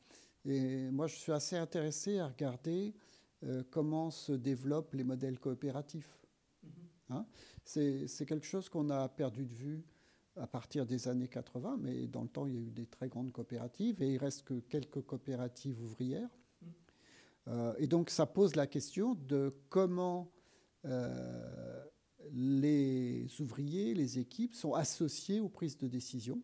[0.46, 2.94] Et moi, je suis assez intéressé à regarder
[3.44, 6.20] euh, comment se développent les modèles coopératifs.
[6.66, 7.14] Mm-hmm.
[7.16, 7.26] Hein?
[7.64, 9.84] C'est quelque chose qu'on a perdu de vue
[10.36, 13.10] à partir des années 80, mais dans le temps, il y a eu des très
[13.10, 16.30] grandes coopératives et il reste que quelques coopératives ouvrières.
[17.48, 20.32] Euh, et donc, ça pose la question de comment
[20.86, 21.84] euh,
[22.32, 26.42] les ouvriers, les équipes sont associés aux prises de décision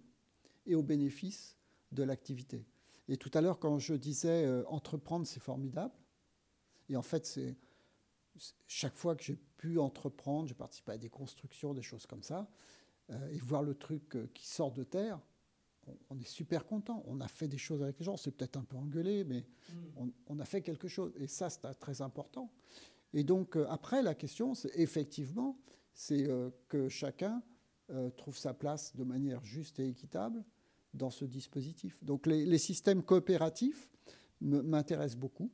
[0.66, 1.58] et aux bénéfices
[1.92, 2.66] de l'activité.
[3.08, 5.94] Et tout à l'heure, quand je disais entreprendre, c'est formidable,
[6.90, 7.56] et en fait, c'est
[8.68, 12.50] chaque fois que j'ai pu entreprendre, j'ai participé à des constructions, des choses comme ça,
[13.10, 15.20] euh, et voir le truc euh, qui sort de terre,
[16.10, 17.04] on, est super content.
[17.08, 18.18] On a fait des choses avec les gens.
[18.18, 20.10] C'est peut-être un peu engueulé, mais mm.
[20.28, 21.12] on, a fait quelque chose.
[21.18, 22.52] Et ça, c'est très important.
[23.14, 25.58] Et donc, euh, après, la question, c'est effectivement,
[25.94, 26.28] c'est
[26.68, 27.42] que chacun
[28.18, 30.44] trouve sa place de manière juste et équitable
[30.94, 32.04] dans ce dispositif.
[32.04, 33.90] Donc les, systèmes coopératifs
[34.42, 35.50] m'intéressent beaucoup.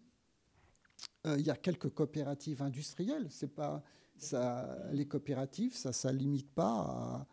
[1.26, 3.28] il y a quelques coopératives industrielles.
[3.30, 3.84] C'est pas
[4.17, 7.28] ça, les coopératives, ça ne limite pas à,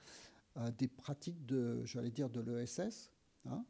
[0.77, 3.11] des pratiques de, j'allais dire, de l'ESS.
[3.47, 3.65] Hein.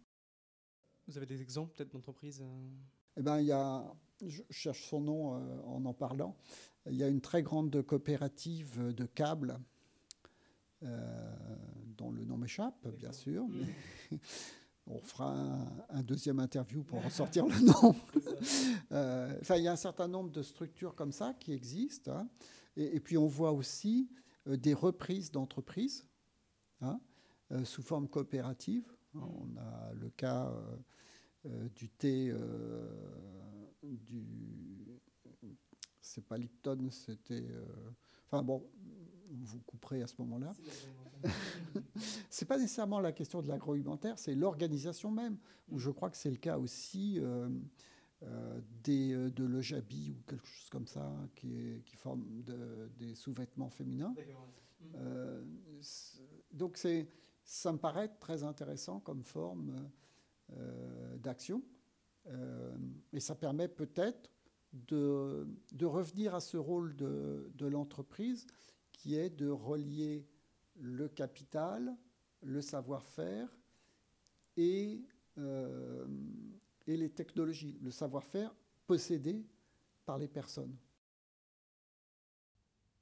[1.06, 2.42] Vous avez des exemples peut-être d'entreprises
[3.16, 3.84] eh ben, il y a,
[4.26, 6.36] je cherche son nom euh, en en parlant.
[6.86, 9.58] Il y a une très grande coopérative de câbles
[10.82, 11.34] euh,
[11.98, 13.46] dont le nom m'échappe, bien sûr.
[13.46, 14.16] Mm.
[14.86, 15.36] on fera
[15.90, 17.94] un, deuxième interview pour en sortir le nom.
[18.92, 22.10] Euh, il y a un certain nombre de structures comme ça qui existent.
[22.10, 22.28] Hein.
[22.74, 24.10] Et, puis on voit aussi
[24.46, 26.08] des reprises d'entreprises
[26.80, 27.00] hein,
[27.64, 28.84] sous forme coopérative.
[29.14, 29.22] Mm.
[29.22, 30.52] On a le cas
[31.46, 32.86] euh, du thé, euh,
[33.82, 34.22] du.
[36.02, 37.46] C'est pas Lipton, c'était.
[37.48, 37.64] Euh,
[38.26, 38.68] enfin bon,
[39.30, 40.52] vous couperez à ce moment-là.
[42.28, 45.38] c'est pas nécessairement la question de l'agroalimentaire, c'est l'organisation même,
[45.70, 47.20] où je crois que c'est le cas aussi
[48.82, 52.26] des, de l'Ejabi ou quelque chose comme ça, qui, qui forme
[52.98, 54.14] des sous-vêtements féminins.
[56.52, 57.08] Donc c'est,
[57.44, 59.90] ça me paraît très intéressant comme forme
[60.56, 61.62] euh, d'action.
[62.26, 62.76] Euh,
[63.12, 64.30] et ça permet peut-être
[64.72, 65.46] de,
[65.82, 68.46] revenir à ce rôle de, l'entreprise
[68.92, 70.26] qui est de relier
[70.76, 71.96] le capital,
[72.42, 73.48] le savoir-faire
[74.56, 75.02] et,
[75.38, 76.06] euh,
[76.86, 78.54] et les technologies, le savoir-faire
[78.86, 79.44] possédé
[80.04, 80.76] par les personnes.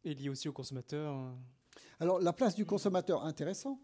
[0.05, 1.35] Et lié aussi au consommateur
[2.01, 3.81] Alors la place du consommateur, intéressant,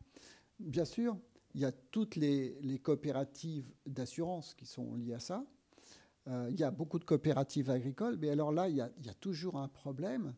[0.59, 1.17] bien sûr,
[1.55, 5.45] il y a toutes les, coopératives d'assurance qui sont liées à ça.
[6.27, 9.59] Euh, il y a beaucoup de coopératives agricoles, mais alors là, il y a, toujours
[9.59, 10.35] un problème,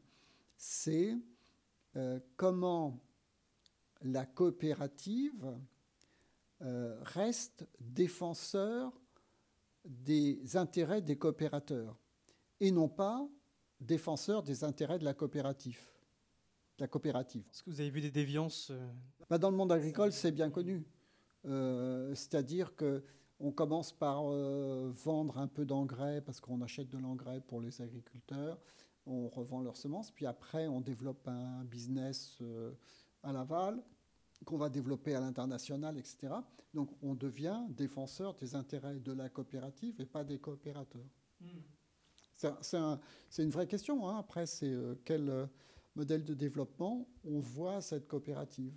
[0.57, 1.17] c'est
[1.97, 3.01] euh, comment
[4.03, 5.57] la coopérative
[6.63, 8.93] euh, reste défenseur
[9.85, 11.97] des intérêts des coopérateurs
[12.61, 13.27] et non pas
[13.81, 15.81] défenseur des intérêts de la coopérative.
[16.79, 17.43] La coopérative.
[17.51, 18.71] Est-ce que vous avez vu des déviances
[19.31, 20.87] bah, Dans le monde agricole, c'est bien connu.
[21.47, 23.05] Euh, c'est-à-dire que
[23.39, 27.83] on commence par euh, vendre un peu d'engrais parce qu'on achète de l'engrais pour les
[27.83, 28.59] agriculteurs,
[29.05, 32.73] on revend leurs semences, puis après on développe un business euh,
[33.23, 33.83] à l'aval
[34.45, 36.29] qu'on va développer à l'international, etc.
[36.75, 41.09] Donc on devient défenseur des intérêts de la coopérative et pas des coopérateurs.
[41.41, 42.57] Hmm.
[42.61, 44.07] C'est une vraie question.
[44.09, 44.19] Hein.
[44.19, 45.49] Après, c'est quel
[45.97, 48.75] modèle de développement on voit cette coopérative.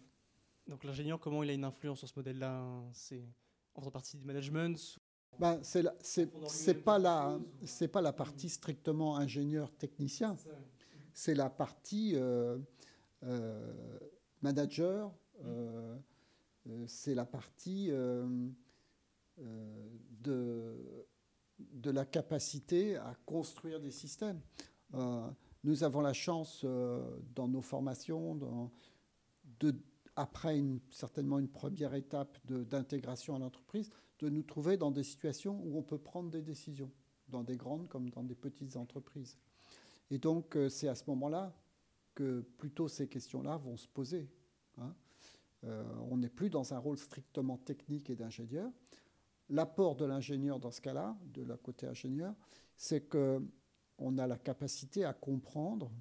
[0.68, 3.24] Donc l'ingénieur, comment il a une influence sur ce modèle-là C'est
[3.76, 5.00] en faisant partie du management
[5.40, 10.36] ben, c'est pas la c'est pas la partie strictement ingénieur technicien.
[11.14, 12.58] C'est la partie euh,
[13.24, 14.00] euh,
[14.42, 15.14] manager.
[15.46, 15.98] Euh,
[16.88, 17.90] c'est la partie
[19.38, 21.06] de
[21.58, 24.42] de la capacité à construire des systèmes.
[25.64, 26.66] Nous avons la chance
[27.36, 28.70] dans nos formations
[30.16, 35.78] après certainement une première étape d'intégration à l'entreprise, de nous trouver dans des situations où
[35.78, 36.92] on peut prendre des décisions,
[37.30, 39.38] dans des grandes comme dans des petites entreprises.
[40.12, 41.56] Et donc, euh, c'est à ce moment-là
[42.16, 44.28] que plutôt ces questions-là vont se poser.
[44.78, 44.94] Hein.
[45.64, 48.70] Euh, on n'est plus dans un rôle strictement technique et d'ingénieur.
[49.50, 52.36] L'apport de l'ingénieur dans ce cas-là, de la côté ingénieur,
[52.76, 53.08] c'est
[54.00, 55.92] qu'on a la capacité à comprendre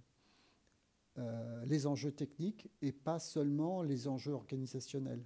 [1.19, 5.25] euh, les enjeux techniques et pas seulement les enjeux organisationnels.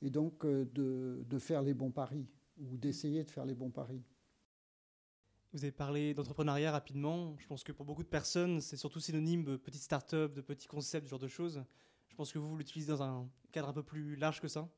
[0.00, 2.26] Et donc euh, de, faire les bons paris
[2.58, 4.02] ou d'essayer de faire les bons paris.
[5.52, 7.36] Vous avez parlé d'entrepreneuriat rapidement.
[7.38, 10.68] Je pense que pour beaucoup de personnes, c'est surtout synonyme de petites startups, de petits
[10.68, 11.62] concepts, ce genre de choses.
[12.08, 14.70] Je pense que vous, vous l'utilisez dans un cadre un peu plus large que ça.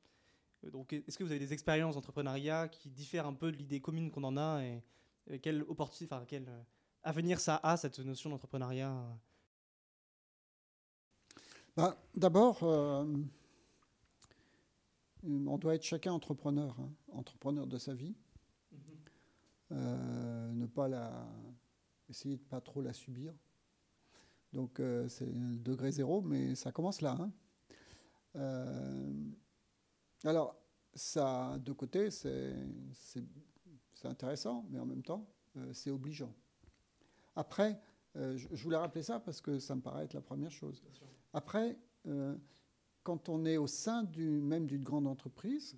[0.64, 3.80] Euh, donc, est-ce que vous avez des expériences d'entrepreneuriat qui diffèrent un peu de l'idée
[3.80, 4.82] commune qu'on en a et,
[5.42, 6.46] quelle opportunité, enfin, quel
[7.02, 8.94] avenir ça a, cette notion d'entrepreneuriat
[11.78, 13.06] bah, d'abord, euh,
[15.22, 18.16] on doit être chacun entrepreneur, hein, entrepreneur de sa vie.
[18.74, 18.78] Mm-hmm.
[19.70, 21.24] Euh, ne pas la,
[22.08, 23.32] essayer de pas trop la subir.
[24.52, 27.16] Donc euh, c'est le degré zéro, mais ça commence là.
[27.20, 27.30] Hein.
[30.24, 30.56] alors,
[30.94, 32.56] ça, de côté, c'est
[34.06, 35.26] intéressant, mais en même temps,
[35.72, 36.32] c'est obligeant.
[37.34, 37.80] Après,
[38.14, 40.82] je, je, voulais rappeler ça parce que ça me paraît être la première chose.
[41.32, 41.76] Après,
[42.06, 42.36] euh,
[43.02, 45.76] quand on est au sein du, même d'une grande entreprise,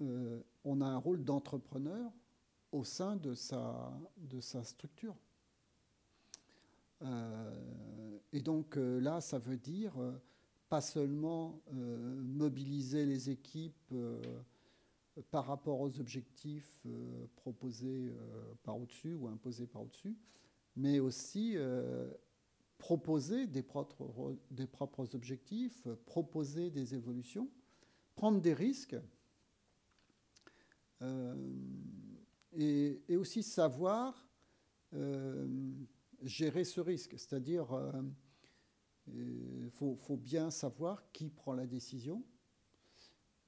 [0.00, 2.12] euh, on a un rôle d'entrepreneur
[2.72, 5.16] au sein de sa, de sa structure.
[8.32, 9.94] et donc là, ça veut dire
[10.68, 13.94] pas seulement mobiliser les équipes
[15.30, 16.86] par rapport aux objectifs
[17.36, 18.12] proposés
[18.62, 20.16] par au-dessus ou imposés par au-dessus,
[20.76, 21.56] mais aussi
[22.78, 27.48] proposer des propres, des propres objectifs, proposer des évolutions,
[28.16, 28.96] prendre des risques
[31.02, 31.34] euh,
[32.52, 34.28] et, aussi savoir
[34.94, 35.46] euh,
[36.22, 37.12] gérer ce risque.
[37.18, 37.66] C'est-à-dire,
[39.06, 42.22] il euh, faut, faut, bien savoir qui prend la décision,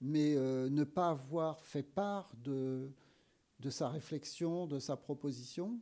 [0.02, 2.90] mais ne pas avoir fait part de,
[3.60, 5.80] de sa réflexion, de sa proposition,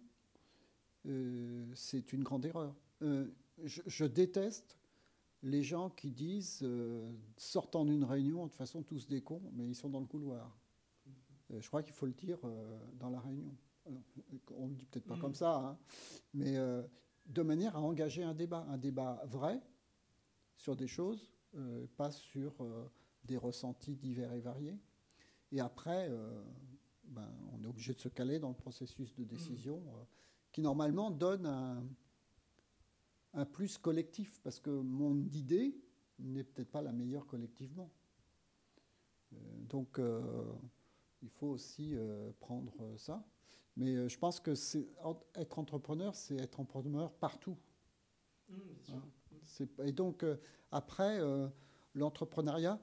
[1.75, 2.75] c'est une grande erreur.
[3.03, 3.27] Euh,
[3.64, 4.79] je, déteste
[5.43, 9.66] les gens qui disent, euh, sortant d'une réunion, de toute façon, tous des cons, mais
[9.66, 10.59] ils sont dans le couloir.
[11.51, 12.39] Euh, je crois qu'il faut le dire
[12.99, 13.55] dans la réunion.
[13.87, 15.79] on ne le dit peut-être pas comme ça, hein,
[16.35, 16.57] mais
[17.27, 19.61] de manière à engager un débat, un débat vrai
[20.57, 21.33] sur des choses,
[21.97, 22.53] pas sur
[23.25, 24.79] des ressentis divers et variés.
[25.53, 26.09] Et après,
[27.05, 29.83] ben, on est obligé de se caler dans le processus de décision
[30.53, 31.85] qui normalement donne un,
[33.35, 35.77] un plus collectif, parce que mon idée
[36.18, 37.91] n'est peut-être pas la meilleure collectivement.
[39.33, 39.37] Euh,
[39.68, 40.53] donc, euh,
[41.23, 43.25] il faut aussi euh, prendre ça.
[43.77, 44.53] Mais je pense que
[45.39, 47.57] être entrepreneur, c'est être entrepreneur partout.
[48.49, 48.55] Mmh,
[48.93, 49.03] hein
[49.85, 50.25] et donc,
[50.71, 51.21] après,
[51.95, 52.81] l'entrepreneuriat,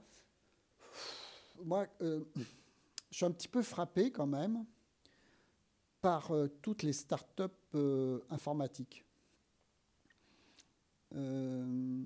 [1.64, 2.24] moi, je
[3.12, 4.66] suis un petit peu frappé quand même
[6.02, 6.32] par
[6.62, 7.54] toutes les start-up
[8.30, 9.04] informatiques.
[11.16, 12.04] Euh,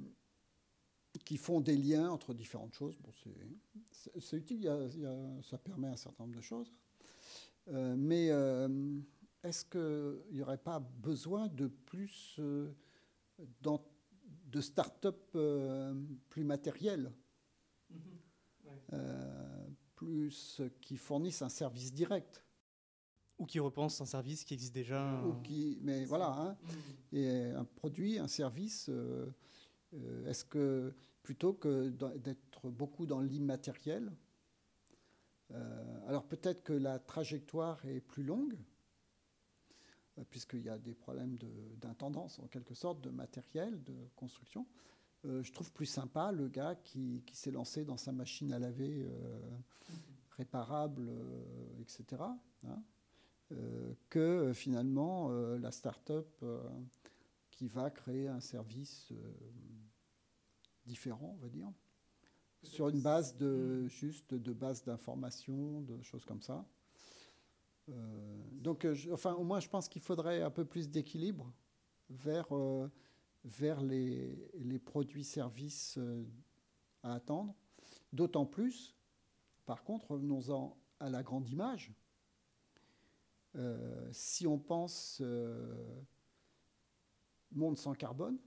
[1.26, 2.98] qui font des liens entre différentes choses.
[3.00, 3.12] Bon,
[4.20, 4.72] c'est utile,
[5.44, 6.74] ça permet un certain nombre de choses.
[7.68, 9.00] Euh, mais euh,
[9.44, 12.40] est-ce qu'il n'y aurait pas besoin de plus
[13.38, 15.38] de start-up
[16.30, 17.12] plus matérielles?
[18.92, 19.74] Mm-hmm.
[19.96, 22.44] plus qui fournissent un service direct
[23.42, 25.20] ou qui repense un service qui existe déjà.
[25.26, 27.16] Ou qui, mais voilà, hein, mm.
[27.18, 28.88] et un produit, un service.
[28.90, 29.26] Euh,
[29.96, 30.94] euh, est-ce que
[31.24, 34.12] plutôt que d'être beaucoup dans l'immatériel,
[35.52, 38.58] euh, alors peut-être que la trajectoire est plus longue,
[40.30, 41.38] puisqu'il y a des problèmes
[41.78, 44.68] d'intendance en quelque sorte, de matériel, de construction.
[45.24, 49.04] Je trouve plus sympa le gars qui, qui s'est lancé dans sa machine à laver
[49.04, 49.96] mm-hmm.
[50.38, 51.10] réparable,
[51.80, 52.24] etc.
[52.68, 52.84] Hein.
[53.54, 56.46] Euh, que euh, finalement euh, la start-up
[57.50, 59.12] qui va créer un service
[60.86, 61.72] différent, on va dire,
[62.64, 66.66] sur une base de juste de base d'information, de choses comme ça.
[67.88, 71.52] donc, enfin, au moins, je pense qu'il faudrait un peu plus d'équilibre
[72.10, 72.48] vers,
[73.44, 76.00] vers les, produits-services
[77.04, 77.56] à attendre.
[78.14, 78.96] D'autant plus,
[79.66, 81.94] par contre, revenons-en à la grande image.
[83.56, 86.02] Euh, si on pense euh,
[87.52, 88.38] monde sans carbone,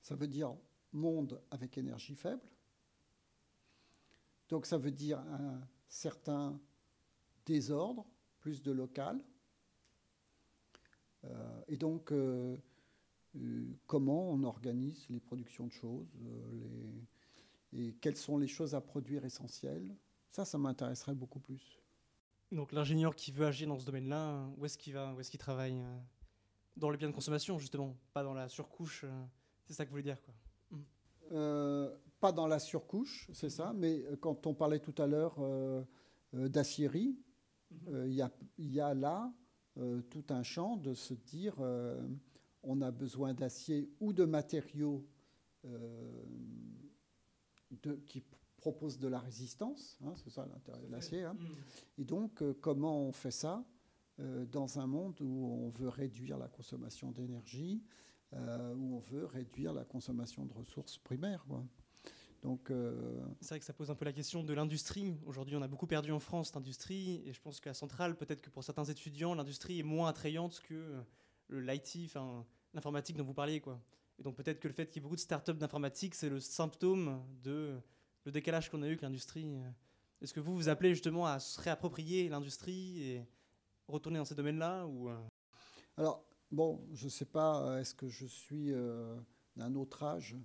[0.00, 0.56] ça veut dire
[0.92, 2.42] monde avec énergie faible.
[4.48, 6.60] Donc ça veut dire un certain
[7.46, 8.06] désordre,
[8.40, 9.22] plus de local.
[11.24, 12.12] Euh, et donc,
[13.86, 16.08] comment on organise les productions de choses,
[17.72, 19.94] et quelles sont les choses à produire essentielles,
[20.30, 21.80] ça, ça m'intéresserait beaucoup plus.
[22.52, 25.38] Donc l'ingénieur qui veut agir dans ce domaine-là, où est-ce qu'il va Où est-ce qu'il
[25.38, 25.98] travaille euh,
[26.76, 29.04] Dans les biens de consommation, justement, pas dans la surcouche.
[29.04, 29.24] Euh,
[29.66, 30.34] c'est ça que vous voulez dire, quoi.
[30.70, 30.82] Hmm.
[31.32, 35.38] Euh, pas dans la surcouche, c'est ça, mais quand on parlait tout à l'heure
[36.34, 37.16] d'acierie,
[37.70, 38.06] mhm.
[38.08, 39.32] il y, y, a là
[40.10, 41.54] tout un champ de se dire
[42.62, 45.06] on a besoin d'acier ou de matériaux
[47.82, 48.24] de, qui
[48.60, 51.24] propose de la résistance, hein, c'est ça l'intérêt de l'acier.
[51.24, 51.34] Hein.
[51.34, 52.02] Mm.
[52.02, 53.64] Et donc, euh, comment on fait ça
[54.20, 57.82] euh, dans un monde où on veut réduire la consommation d'énergie,
[58.34, 61.44] euh, où on veut réduire la consommation de ressources primaires
[62.42, 62.70] Donc,
[63.40, 65.16] C'est vrai que ça pose un peu la question de l'industrie.
[65.26, 68.50] Aujourd'hui, on a beaucoup perdu en France l'industrie, et je pense qu'à Centrale, peut-être que
[68.50, 71.02] pour certains étudiants, l'industrie est moins attrayante que
[71.50, 72.14] l'IT,
[72.74, 73.60] l'informatique dont vous parliez.
[73.60, 73.80] Quoi.
[74.18, 76.40] Et donc peut-être que le fait qu'il y ait beaucoup de startups d'informatique, c'est le
[76.40, 77.80] symptôme de
[78.26, 79.56] le décalage qu'on a eu avec l'industrie.
[79.56, 79.70] Euh,
[80.20, 83.26] est-ce que vous vous appelez justement à se réapproprier l'industrie et
[83.88, 85.18] retourner dans ces domaines-là ou euh?
[85.96, 88.72] Alors, bon, je ne sais pas, euh, est-ce que je suis
[89.56, 90.36] d'un autre âge,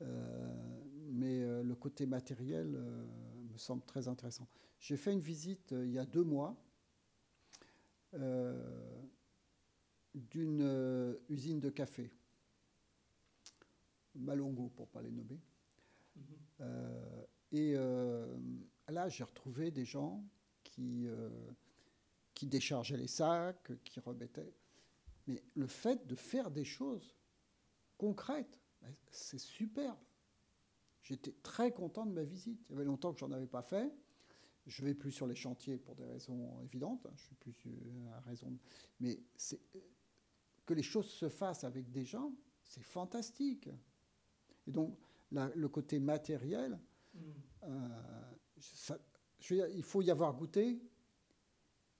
[0.00, 4.48] mais le côté matériel me semble très intéressant.
[4.80, 6.56] J'ai fait une visite il y a deux mois
[10.14, 12.10] d'une usine de café,
[14.14, 15.40] Malongo pour ne pas les nommer.
[16.14, 16.66] Mhm.
[17.52, 17.74] et
[18.88, 20.22] là, j'ai retrouvé des gens
[20.62, 21.06] qui,
[22.34, 24.52] qui déchargeaient les sacs, qui remettaient.
[25.26, 27.14] Mais le fait de faire des choses
[27.96, 29.98] concrètes, ben, c'est superbe.
[31.02, 32.60] J'étais très content de ma visite.
[32.68, 33.92] Il y avait longtemps que j'en avais pas fait.
[34.66, 37.04] Je vais plus sur les chantiers pour des raisons évidentes.
[37.06, 37.12] Hein.
[37.16, 37.54] Je suis plus
[38.14, 38.56] à raison.
[39.00, 39.60] Mais c'est
[40.66, 42.32] que les choses se fassent avec des gens,
[42.62, 43.68] c'est fantastique.
[44.66, 44.96] Et donc
[45.32, 46.78] le côté matériel,
[47.14, 47.20] mm.
[47.64, 48.36] euh,
[49.50, 50.80] il faut y avoir goûté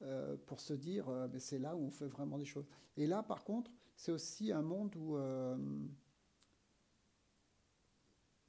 [0.02, 2.66] euh, pour se dire, euh, mais c'est là où on fait vraiment des choses.
[2.96, 5.18] Et là, par contre, c'est aussi un monde où, où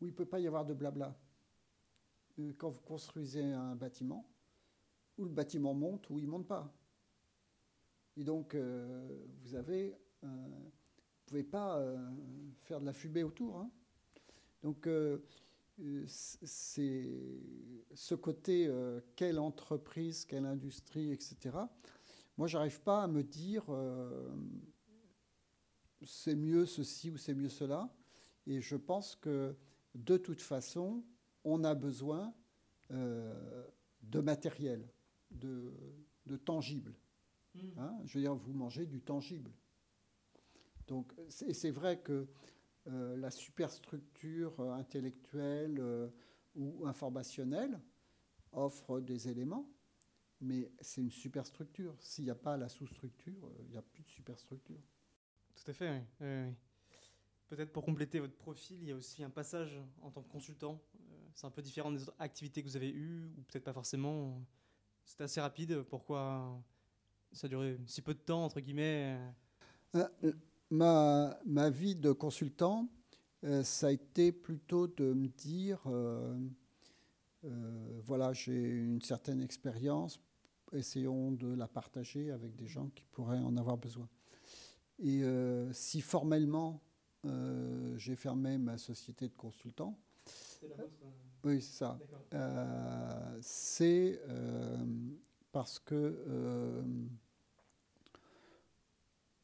[0.01, 1.15] il ne peut pas y avoir de blabla.
[2.57, 4.27] Quand vous construisez un bâtiment,
[5.17, 6.73] où le bâtiment monte ou il ne monte pas.
[8.17, 11.83] Et donc, vous avez, vous ne pouvez pas
[12.63, 13.57] faire de la fumée autour.
[13.57, 13.69] Hein.
[14.63, 14.87] Donc,
[15.79, 17.09] euh, c'est
[17.93, 21.57] ce côté euh, quelle entreprise, quelle industrie, etc.
[22.37, 24.33] Moi, j'arrive pas à me dire euh,
[26.05, 27.93] c'est mieux ceci ou c'est mieux cela.
[28.45, 29.55] Et je pense que
[29.95, 31.03] de toute façon,
[31.43, 32.33] on a besoin
[32.89, 34.87] de matériel,
[35.31, 35.73] de,
[36.27, 36.93] de tangible.
[37.55, 37.79] Hmm.
[37.79, 37.97] Hein.
[38.05, 39.51] je veux dire, vous mangez du tangible.
[40.87, 42.27] Donc, c'est vrai que
[42.87, 46.09] euh, la superstructure euh, intellectuelle euh,
[46.55, 47.79] ou informationnelle
[48.51, 49.69] offre des éléments,
[50.41, 51.95] mais c'est une superstructure.
[52.01, 54.81] S'il n'y a pas la sous-structure, il n'y a plus de superstructure.
[55.55, 56.53] Tout à fait, oui.
[57.47, 60.81] Peut-être pour compléter votre profil, il y a aussi un passage en tant que consultant.
[61.35, 64.43] C'est un peu différent des autres activités que vous avez eues, ou peut-être pas forcément.
[65.05, 65.83] C'est assez rapide.
[65.83, 66.61] Pourquoi
[67.31, 69.19] ça a duré si peu de temps, entre guillemets
[70.73, 72.89] ma, ma, vie de consultant,
[73.43, 76.35] euh, ça a été plutôt de me dire, euh,
[77.45, 80.19] euh, voilà, j'ai une certaine expérience,
[80.71, 84.09] essayons de la partager avec des gens qui pourraient en avoir besoin.
[84.99, 85.23] Et
[85.71, 86.81] si formellement
[87.97, 89.97] j'ai fermé ma société de consultant,
[91.43, 91.99] oui, c'est ça.
[93.41, 94.21] c'est
[95.51, 96.85] parce que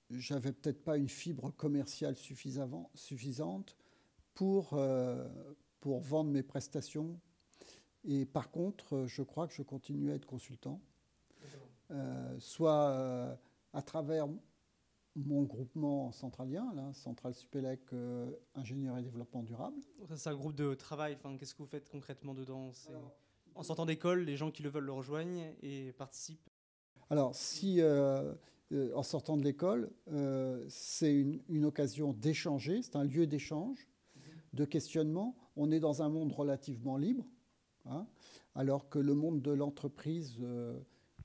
[0.10, 3.78] j'avais peut-être pas une fibre commerciale suffisante
[4.34, 5.28] pour, euh,
[5.80, 7.20] pour vendre mes prestations.
[8.04, 10.82] Et par contre, je crois que je continue à être consultant,
[11.92, 13.36] euh, soit euh,
[13.74, 14.28] à travers
[15.16, 17.82] mon groupement centralien, là, Central Supélec
[18.56, 19.82] Ingénieur et Développement Durable.
[20.16, 22.72] C'est un groupe de travail, enfin, qu'est-ce que vous faites concrètement dedans?
[23.56, 26.50] En sortant d'école, les gens qui le veulent le rejoignent et participent
[27.10, 28.34] Alors, si euh,
[28.72, 31.14] en sortant de l'école, euh, c'est
[31.48, 33.88] une, occasion d'échanger, c'est un lieu d'échange,
[34.54, 35.36] de questionnement.
[35.56, 37.26] On est dans un monde relativement libre,
[37.86, 38.08] hein,
[38.56, 40.80] alors que le monde de l'entreprise, euh,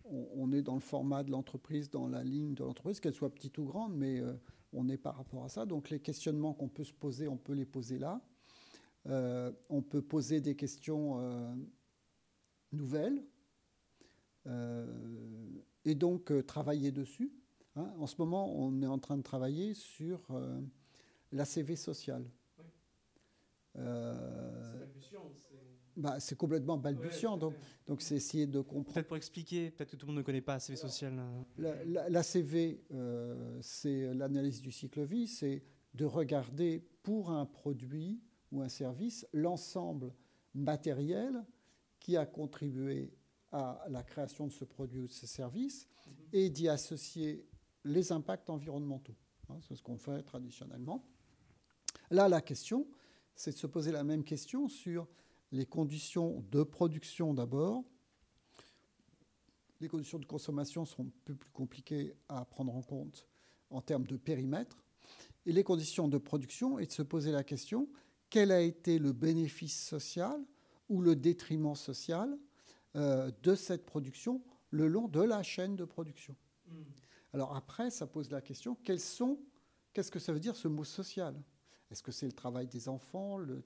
[0.05, 3.59] on, est dans le format de l'entreprise, dans la ligne de l'entreprise, qu'elle soit petite
[3.59, 4.23] ou grande, mais
[4.73, 5.65] on est par rapport à ça.
[5.65, 8.21] Donc les questionnements qu'on peut se poser, on peut les poser là.
[9.07, 11.19] on peut poser des questions
[12.73, 13.25] nouvelles
[15.85, 17.33] et donc euh, travailler dessus.
[17.77, 17.93] Hein.
[17.99, 20.61] En ce moment, on est en train de travailler sur euh,
[21.33, 22.25] l'ACV social.
[23.77, 25.33] Euh, c'est balbutiant.
[25.97, 27.55] Bah, c'est complètement balbutiant, donc
[27.87, 28.95] donc c'est essayer de comprendre.
[28.95, 31.15] Peut-être pour expliquer, peut-être que tout le monde ne connaît pas ACV social.
[31.57, 32.81] L'ACV,
[33.61, 35.63] c'est l'analyse du cycle vie, c'est
[35.95, 38.21] de regarder pour un produit
[38.51, 40.13] ou un service l'ensemble
[40.53, 41.45] matériel
[42.01, 43.13] qui a contribué
[43.55, 45.87] à la création de ce produit ou de ce service
[46.33, 47.47] et d'y associer
[47.85, 49.15] les impacts environnementaux.
[49.49, 51.05] Hein, c'est ce qu'on fait traditionnellement.
[52.11, 52.89] Là, la question,
[53.37, 55.07] c'est de se poser la même question sur
[55.53, 57.85] les conditions de production d'abord.
[59.81, 63.29] Les conditions de consommation sont un peu plus compliquées à prendre en compte
[63.71, 64.83] en termes de périmètre.
[65.47, 67.89] Et les conditions de production, et de se poser la question,
[68.31, 70.41] quel a été le bénéfice social
[70.89, 72.37] ou le détriment social
[72.97, 76.37] euh, de cette production le long de la chaîne de production.
[76.67, 76.83] Hmm.
[77.33, 79.39] Alors après, ça pose la question, quels sont,
[79.93, 81.35] qu'est-ce que ça veut dire ce mot social?
[81.91, 83.63] Est-ce que c'est le travail des enfants, le,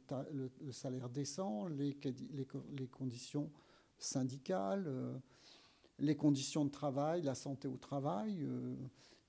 [0.71, 1.97] salaire décent, les,
[2.33, 3.51] les, conditions
[3.99, 5.17] syndicales, euh,
[5.99, 8.77] les conditions de travail, la santé au travail euh,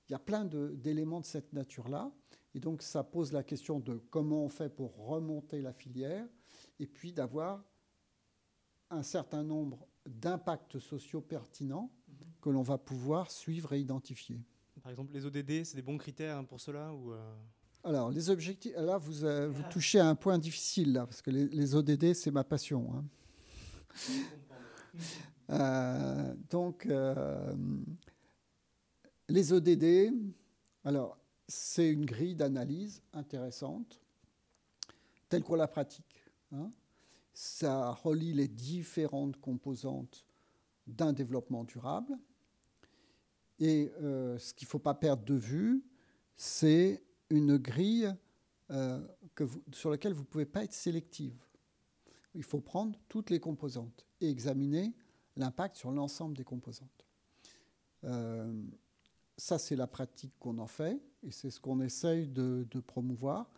[0.08, 2.10] Il y a plein d'éléments de, cette nature-là.
[2.54, 6.26] Et donc ça pose la question de comment on fait pour remonter la filière
[6.78, 7.62] et puis d'avoir
[8.90, 11.90] un certain nombre d'impacts sociaux pertinents
[12.40, 14.40] que l'on va pouvoir suivre et identifier.
[14.82, 17.12] Par exemple, les ODD, c'est des bons critères pour cela ou
[17.84, 21.74] Alors, les objectifs, là, vous, vous touchez à un point difficile, là, parce que les,
[21.74, 22.90] ODD, c'est ma passion.
[22.94, 23.04] Hein.
[26.50, 26.88] donc,
[29.28, 30.14] les ODD,
[30.84, 34.00] alors, c'est une grille d'analyse intéressante,
[35.28, 36.24] telle qu'on la pratique.
[36.52, 36.70] Hein.
[37.32, 40.26] Ça relie les différentes composantes
[40.86, 42.18] d'un développement durable.
[43.58, 45.84] Et euh, ce qu'il ne faut pas perdre de vue,
[46.36, 48.12] c'est une grille
[48.70, 49.06] euh,
[49.72, 51.38] sur laquelle vous ne pouvez pas être sélective.
[52.34, 54.94] Il faut prendre toutes les composantes et examiner
[55.36, 57.06] l'impact sur l'ensemble des composantes.
[58.04, 58.62] Euh,
[59.36, 63.50] ça, c'est la pratique qu'on en fait et c'est ce qu'on essaye de, promouvoir.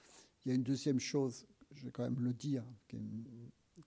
[0.44, 3.00] Il y a une deuxième chose, je vais quand même le dire, qui, est,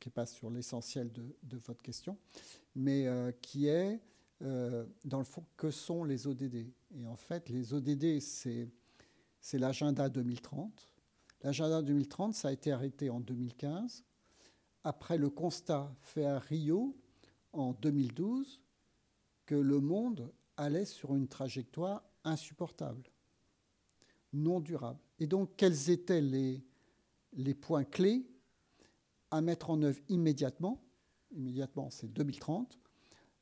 [0.09, 2.17] passe sur l'essentiel de, votre question,
[2.75, 3.99] mais euh, qui est,
[4.41, 8.69] euh, dans le fond, que sont les ODD Et en fait, les ODD, c'est
[9.53, 10.87] l'agenda 2030.
[11.43, 14.03] L'agenda 2030, ça a été arrêté en 2015,
[14.83, 16.95] après le constat fait à Rio
[17.53, 18.61] en 2012
[19.45, 23.03] que le monde allait sur une trajectoire insupportable,
[24.33, 24.99] non durable.
[25.19, 26.63] Et donc, quels étaient les,
[27.33, 28.25] les points clés
[29.31, 30.81] à mettre en œuvre immédiatement
[31.35, 32.79] Immédiatement, c'est 2030,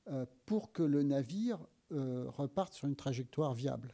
[0.07, 1.59] euh, pour que le navire
[1.91, 3.93] euh, reparte sur une trajectoire viable.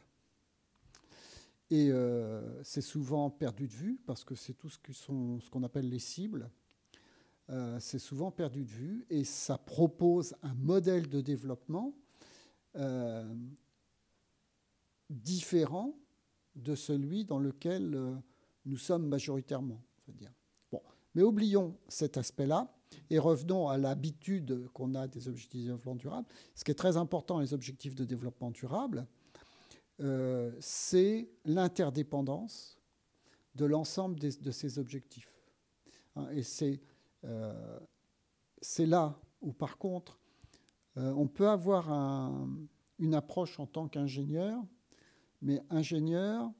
[1.70, 5.98] Et euh, c'est souvent perdu de vue, parce que c'est tout ce qu'on appelle les
[5.98, 6.50] cibles.
[7.78, 11.92] c'est souvent perdu de vue, et ça propose un modèle de développement
[15.10, 15.94] différent
[16.54, 18.22] de celui dans lequel
[18.64, 19.82] nous sommes majoritairement.
[20.08, 20.32] Dire.
[21.14, 22.72] Mais oublions cet aspect-là
[23.08, 26.28] et revenons à l'habitude qu'on a des objectifs de développement durable.
[26.54, 29.06] Ce qui est très important les objectifs de développement durable,
[30.00, 32.78] euh, c'est l'interdépendance
[33.54, 35.34] de l'ensemble de ces objectifs.
[36.16, 36.80] Hein, et c'est
[38.86, 40.18] là où, par contre,
[40.96, 41.90] euh, on peut avoir
[42.98, 44.62] une approche en tant qu'ingénieur,
[45.42, 46.50] mais ingénieur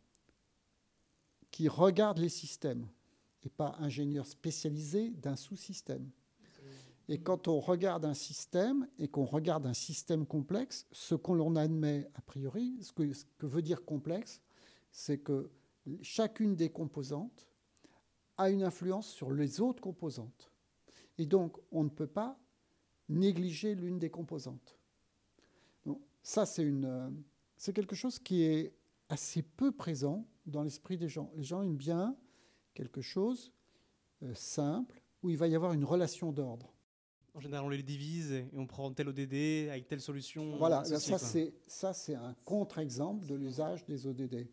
[1.50, 2.88] qui regarde les systèmes
[3.44, 6.10] et pas ingénieur spécialisé d'un sous-système.
[7.08, 12.08] Et quand on regarde un système et qu'on regarde un système complexe, ce qu'on admet
[12.14, 14.40] a priori, ce que, ce que veut dire complexe,
[14.92, 15.50] c'est que
[16.02, 17.48] chacune des composantes
[18.36, 20.52] a une influence sur les autres composantes.
[21.18, 22.38] Et donc, on ne peut pas
[23.08, 24.78] négliger l'une des composantes.
[25.84, 26.72] Donc, ça, c'est,
[27.56, 28.72] c'est quelque chose qui est
[29.08, 31.32] assez peu présent dans l'esprit des gens.
[31.34, 32.16] Les gens aiment bien
[32.74, 33.52] quelque chose
[34.22, 36.72] euh, simple où il va y avoir une relation d'ordre.
[37.34, 40.56] En général, on les divise et on prend tel ODD avec telle solution.
[40.56, 44.48] Voilà, ça, c'est, ça c'est un contre-exemple de l'usage des ODD.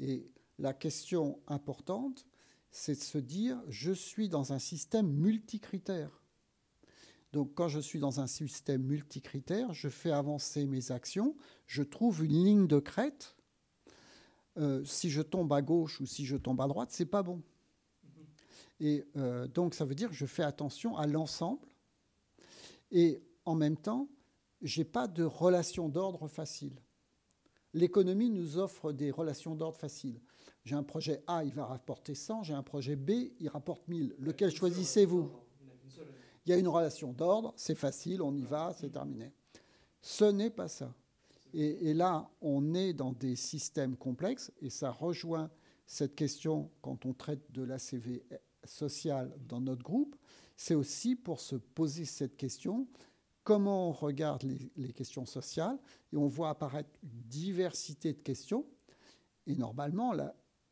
[0.00, 2.26] Et la question importante,
[2.70, 6.22] c'est de se dire, je suis dans un système multicritère.
[7.32, 12.24] Donc quand je suis dans un système multicritère, je fais avancer mes actions, je trouve
[12.24, 13.36] une ligne de crête.
[14.56, 17.42] Euh, si je tombe à gauche ou si je tombe à droite, c'est pas bon.
[18.80, 21.66] Et euh, donc ça veut dire que je fais attention à l'ensemble.
[22.90, 24.08] Et en même temps,
[24.62, 26.80] j'ai pas de relation d'ordre facile.
[27.74, 30.20] L'économie nous offre des relations d'ordre faciles.
[30.64, 33.10] J'ai un projet A, il va rapporter 100, j'ai un projet B,
[33.40, 34.16] il rapporte 1000.
[34.18, 35.30] Lequel choisissez-vous
[36.48, 39.32] il y a une relation d'ordre, c'est facile, on y va, c'est terminé.
[40.00, 40.94] Ce n'est pas ça.
[41.52, 45.50] Et, là, on est dans des systèmes complexes, et ça rejoint
[45.86, 48.24] cette question quand on traite de l'ACV
[48.68, 50.16] social dans notre groupe,
[50.56, 52.86] c'est aussi pour se poser cette question,
[53.44, 54.44] comment on regarde
[54.76, 55.78] les, questions sociales,
[56.12, 58.66] et on voit apparaître une diversité de questions,
[59.46, 60.12] et normalement,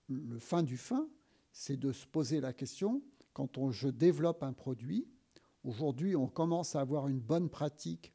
[0.09, 1.09] le fin du fin,
[1.53, 5.07] c'est de se poser la question, quand on, je développe un produit,
[5.67, 8.13] Aujourd'hui, on commence à avoir une bonne pratique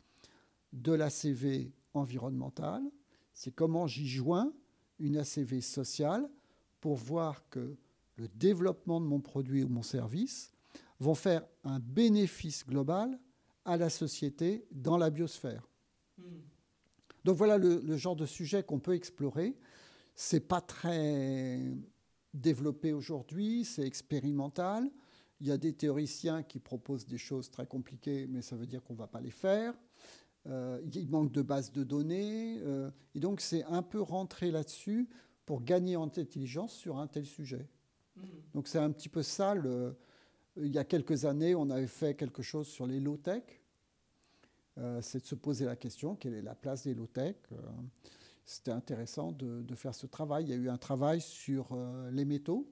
[0.71, 2.81] de l'ACV environnementale.
[3.33, 4.53] C'est comment j'y joins
[4.99, 6.29] une ACV sociale
[6.79, 7.75] pour voir que
[8.15, 10.51] le développement de mon produit ou mon service
[10.99, 13.19] vont faire un bénéfice global
[13.65, 15.67] à la société dans la biosphère.
[16.17, 16.41] Hmm.
[17.23, 19.55] Donc voilà le, le, genre de sujet qu'on peut explorer.
[20.15, 21.59] C'est pas très
[22.33, 24.89] développé aujourd'hui, c'est expérimental.
[25.39, 28.83] Il y a des théoriciens qui proposent des choses très compliquées, mais ça veut dire
[28.83, 29.73] qu'on ne va pas les faire.
[30.47, 32.59] Euh, il manque de bases de données.
[32.61, 35.09] Euh, et donc, c'est un peu rentrer là-dessus
[35.45, 37.67] pour gagner en intelligence sur un tel sujet.
[38.21, 38.53] Mm.
[38.53, 39.55] Donc, c'est un petit peu ça.
[40.57, 43.43] Il y a quelques années, on avait fait quelque chose sur les low-tech.
[44.77, 47.35] Euh, c'est de se poser la question quelle est la place des low-tech
[48.43, 50.45] c'était intéressant de, faire ce travail.
[50.45, 51.69] Il y a eu un travail sur
[52.11, 52.67] les métaux,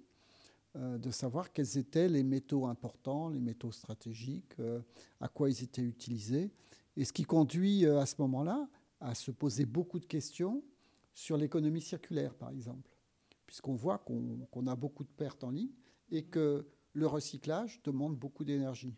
[0.76, 4.56] de savoir quels étaient les métaux importants, les métaux stratégiques,
[5.22, 6.52] à quoi ils étaient utilisés.
[6.98, 8.68] Et ce qui conduit à ce moment-là
[9.00, 10.64] à se poser beaucoup de questions
[11.14, 12.90] sur l'économie circulaire, par exemple,
[13.50, 15.74] puisqu'on voit qu'on a beaucoup de pertes en ligne
[16.12, 18.96] et que le recyclage demande beaucoup d'énergie.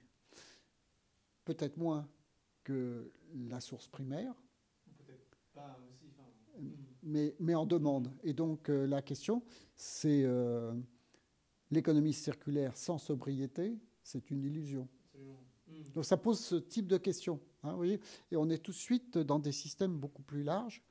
[1.46, 2.06] Peut-être moins
[2.66, 4.36] que la source primaire,
[7.02, 8.12] mais, mais, en demande.
[8.26, 9.42] Et donc euh, la question,
[9.78, 10.74] c'est euh,
[11.70, 14.86] l'économie circulaire sans sobriété, c'est une illusion.
[15.94, 17.40] Donc ça pose ce type de questions.
[17.64, 20.84] Hein, voyez et on est tout de suite dans des systèmes beaucoup plus larges.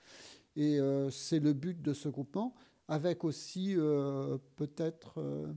[0.57, 2.55] Et euh, c'est le but de ce groupement,
[2.91, 5.51] avec aussi euh, peut-être euh,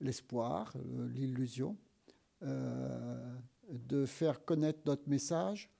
[0.00, 0.74] l'espoir,
[1.12, 1.76] l'illusion,
[2.40, 5.70] de faire connaître notre message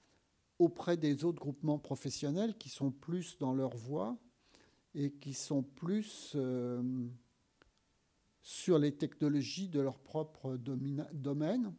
[0.59, 4.17] auprès des autres groupements professionnels qui sont plus dans leur voie
[4.93, 6.35] et qui sont plus
[8.41, 11.73] sur les technologies de leur propre domaine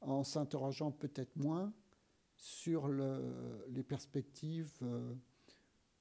[0.00, 1.72] en s'interrogeant peut-être moins
[2.38, 5.14] sur les perspectives euh,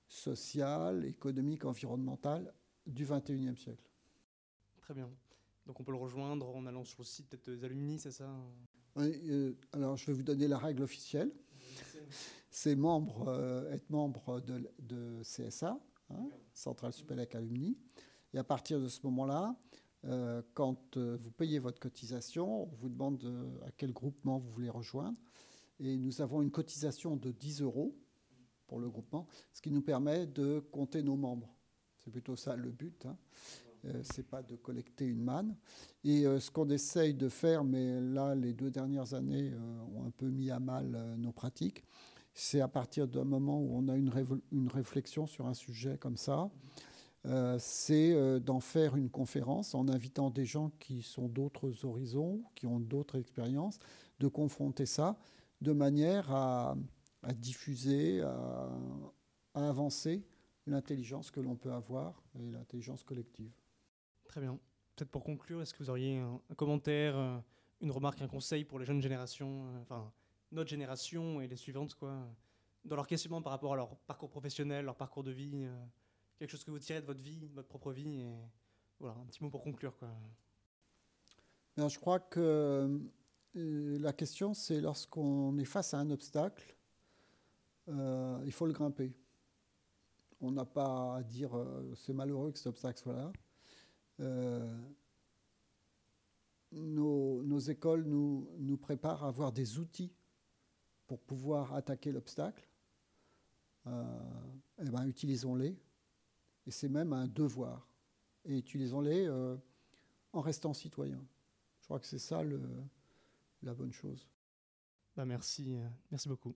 [0.07, 2.53] sociales, économiques, environnementales
[2.85, 3.89] du XXIe siècle.
[4.77, 5.09] Très bien.
[5.65, 8.33] Donc on peut le rejoindre en allant sur le site peut-être des alumni, c'est ça
[8.95, 11.31] oui, euh, Alors je vais vous donner la règle officielle.
[12.49, 15.77] C'est membre, euh, être membre de, CSA,
[16.09, 17.77] hein, Centrale Supélec Alumni.
[18.33, 19.55] Et à partir de ce moment-là,
[20.05, 24.49] euh, quand euh, vous payez votre cotisation, on vous demande euh, à quel groupement vous
[24.49, 25.17] voulez rejoindre.
[25.79, 27.95] Et nous avons une cotisation de 10 euros
[28.67, 31.53] pour le groupement, ce qui nous permet de compter nos membres.
[31.99, 33.05] C'est plutôt ça le but.
[33.05, 33.17] Hein.
[34.03, 35.55] c'est pas de collecter une manne.
[36.03, 39.51] Et ce qu'on essaye de faire, mais là, les deux dernières années
[39.95, 41.83] ont un peu mis à mal nos pratiques,
[42.37, 46.51] c'est à partir d'un moment où on a une, réflexion sur un sujet comme ça,
[47.25, 52.43] euh, c'est euh, d'en faire une conférence en invitant des gens qui sont d'autres horizons,
[52.53, 53.79] qui ont d'autres expériences,
[54.19, 55.17] de confronter ça
[55.61, 56.75] de manière à,
[57.33, 58.69] diffuser, à,
[59.53, 60.23] avancer
[60.65, 63.51] l'intelligence que l'on peut avoir et l'intelligence collective.
[64.25, 64.59] Très bien.
[64.95, 67.37] Peut-être pour conclure, est-ce que vous auriez un, commentaire, euh,
[67.81, 70.11] une remarque, un conseil pour les jeunes générations, enfin
[70.51, 72.17] notre génération et les suivantes, quoi,
[72.85, 75.67] dans leur questionnement par rapport à leur parcours professionnel, leur parcours de vie
[76.37, 78.21] quelque chose que vous tirez de votre vie, de votre propre vie.
[78.21, 78.35] Et
[78.99, 79.97] voilà, un petit mot pour conclure.
[79.97, 80.09] Quoi.
[81.77, 83.09] je crois que
[83.55, 86.75] euh, la question, c'est lorsqu'on est face à un obstacle,
[87.89, 89.13] euh, il faut le grimper.
[90.39, 93.31] On n'a pas à dire euh, c'est malheureux que cet obstacle soit là.
[96.73, 100.11] Nos, nos, écoles nous, préparent à avoir des outils
[101.07, 102.67] pour pouvoir attaquer l'obstacle.
[103.85, 105.77] eh ben, utilisons-les
[106.67, 107.87] et c'est même un devoir.
[108.45, 109.55] Et utilisons-les euh,
[110.33, 111.23] en restant citoyens.
[111.79, 112.43] Je crois que c'est ça
[113.63, 114.27] la bonne chose.
[115.15, 116.55] Bah merci, euh, merci beaucoup.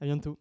[0.00, 0.38] À bientôt.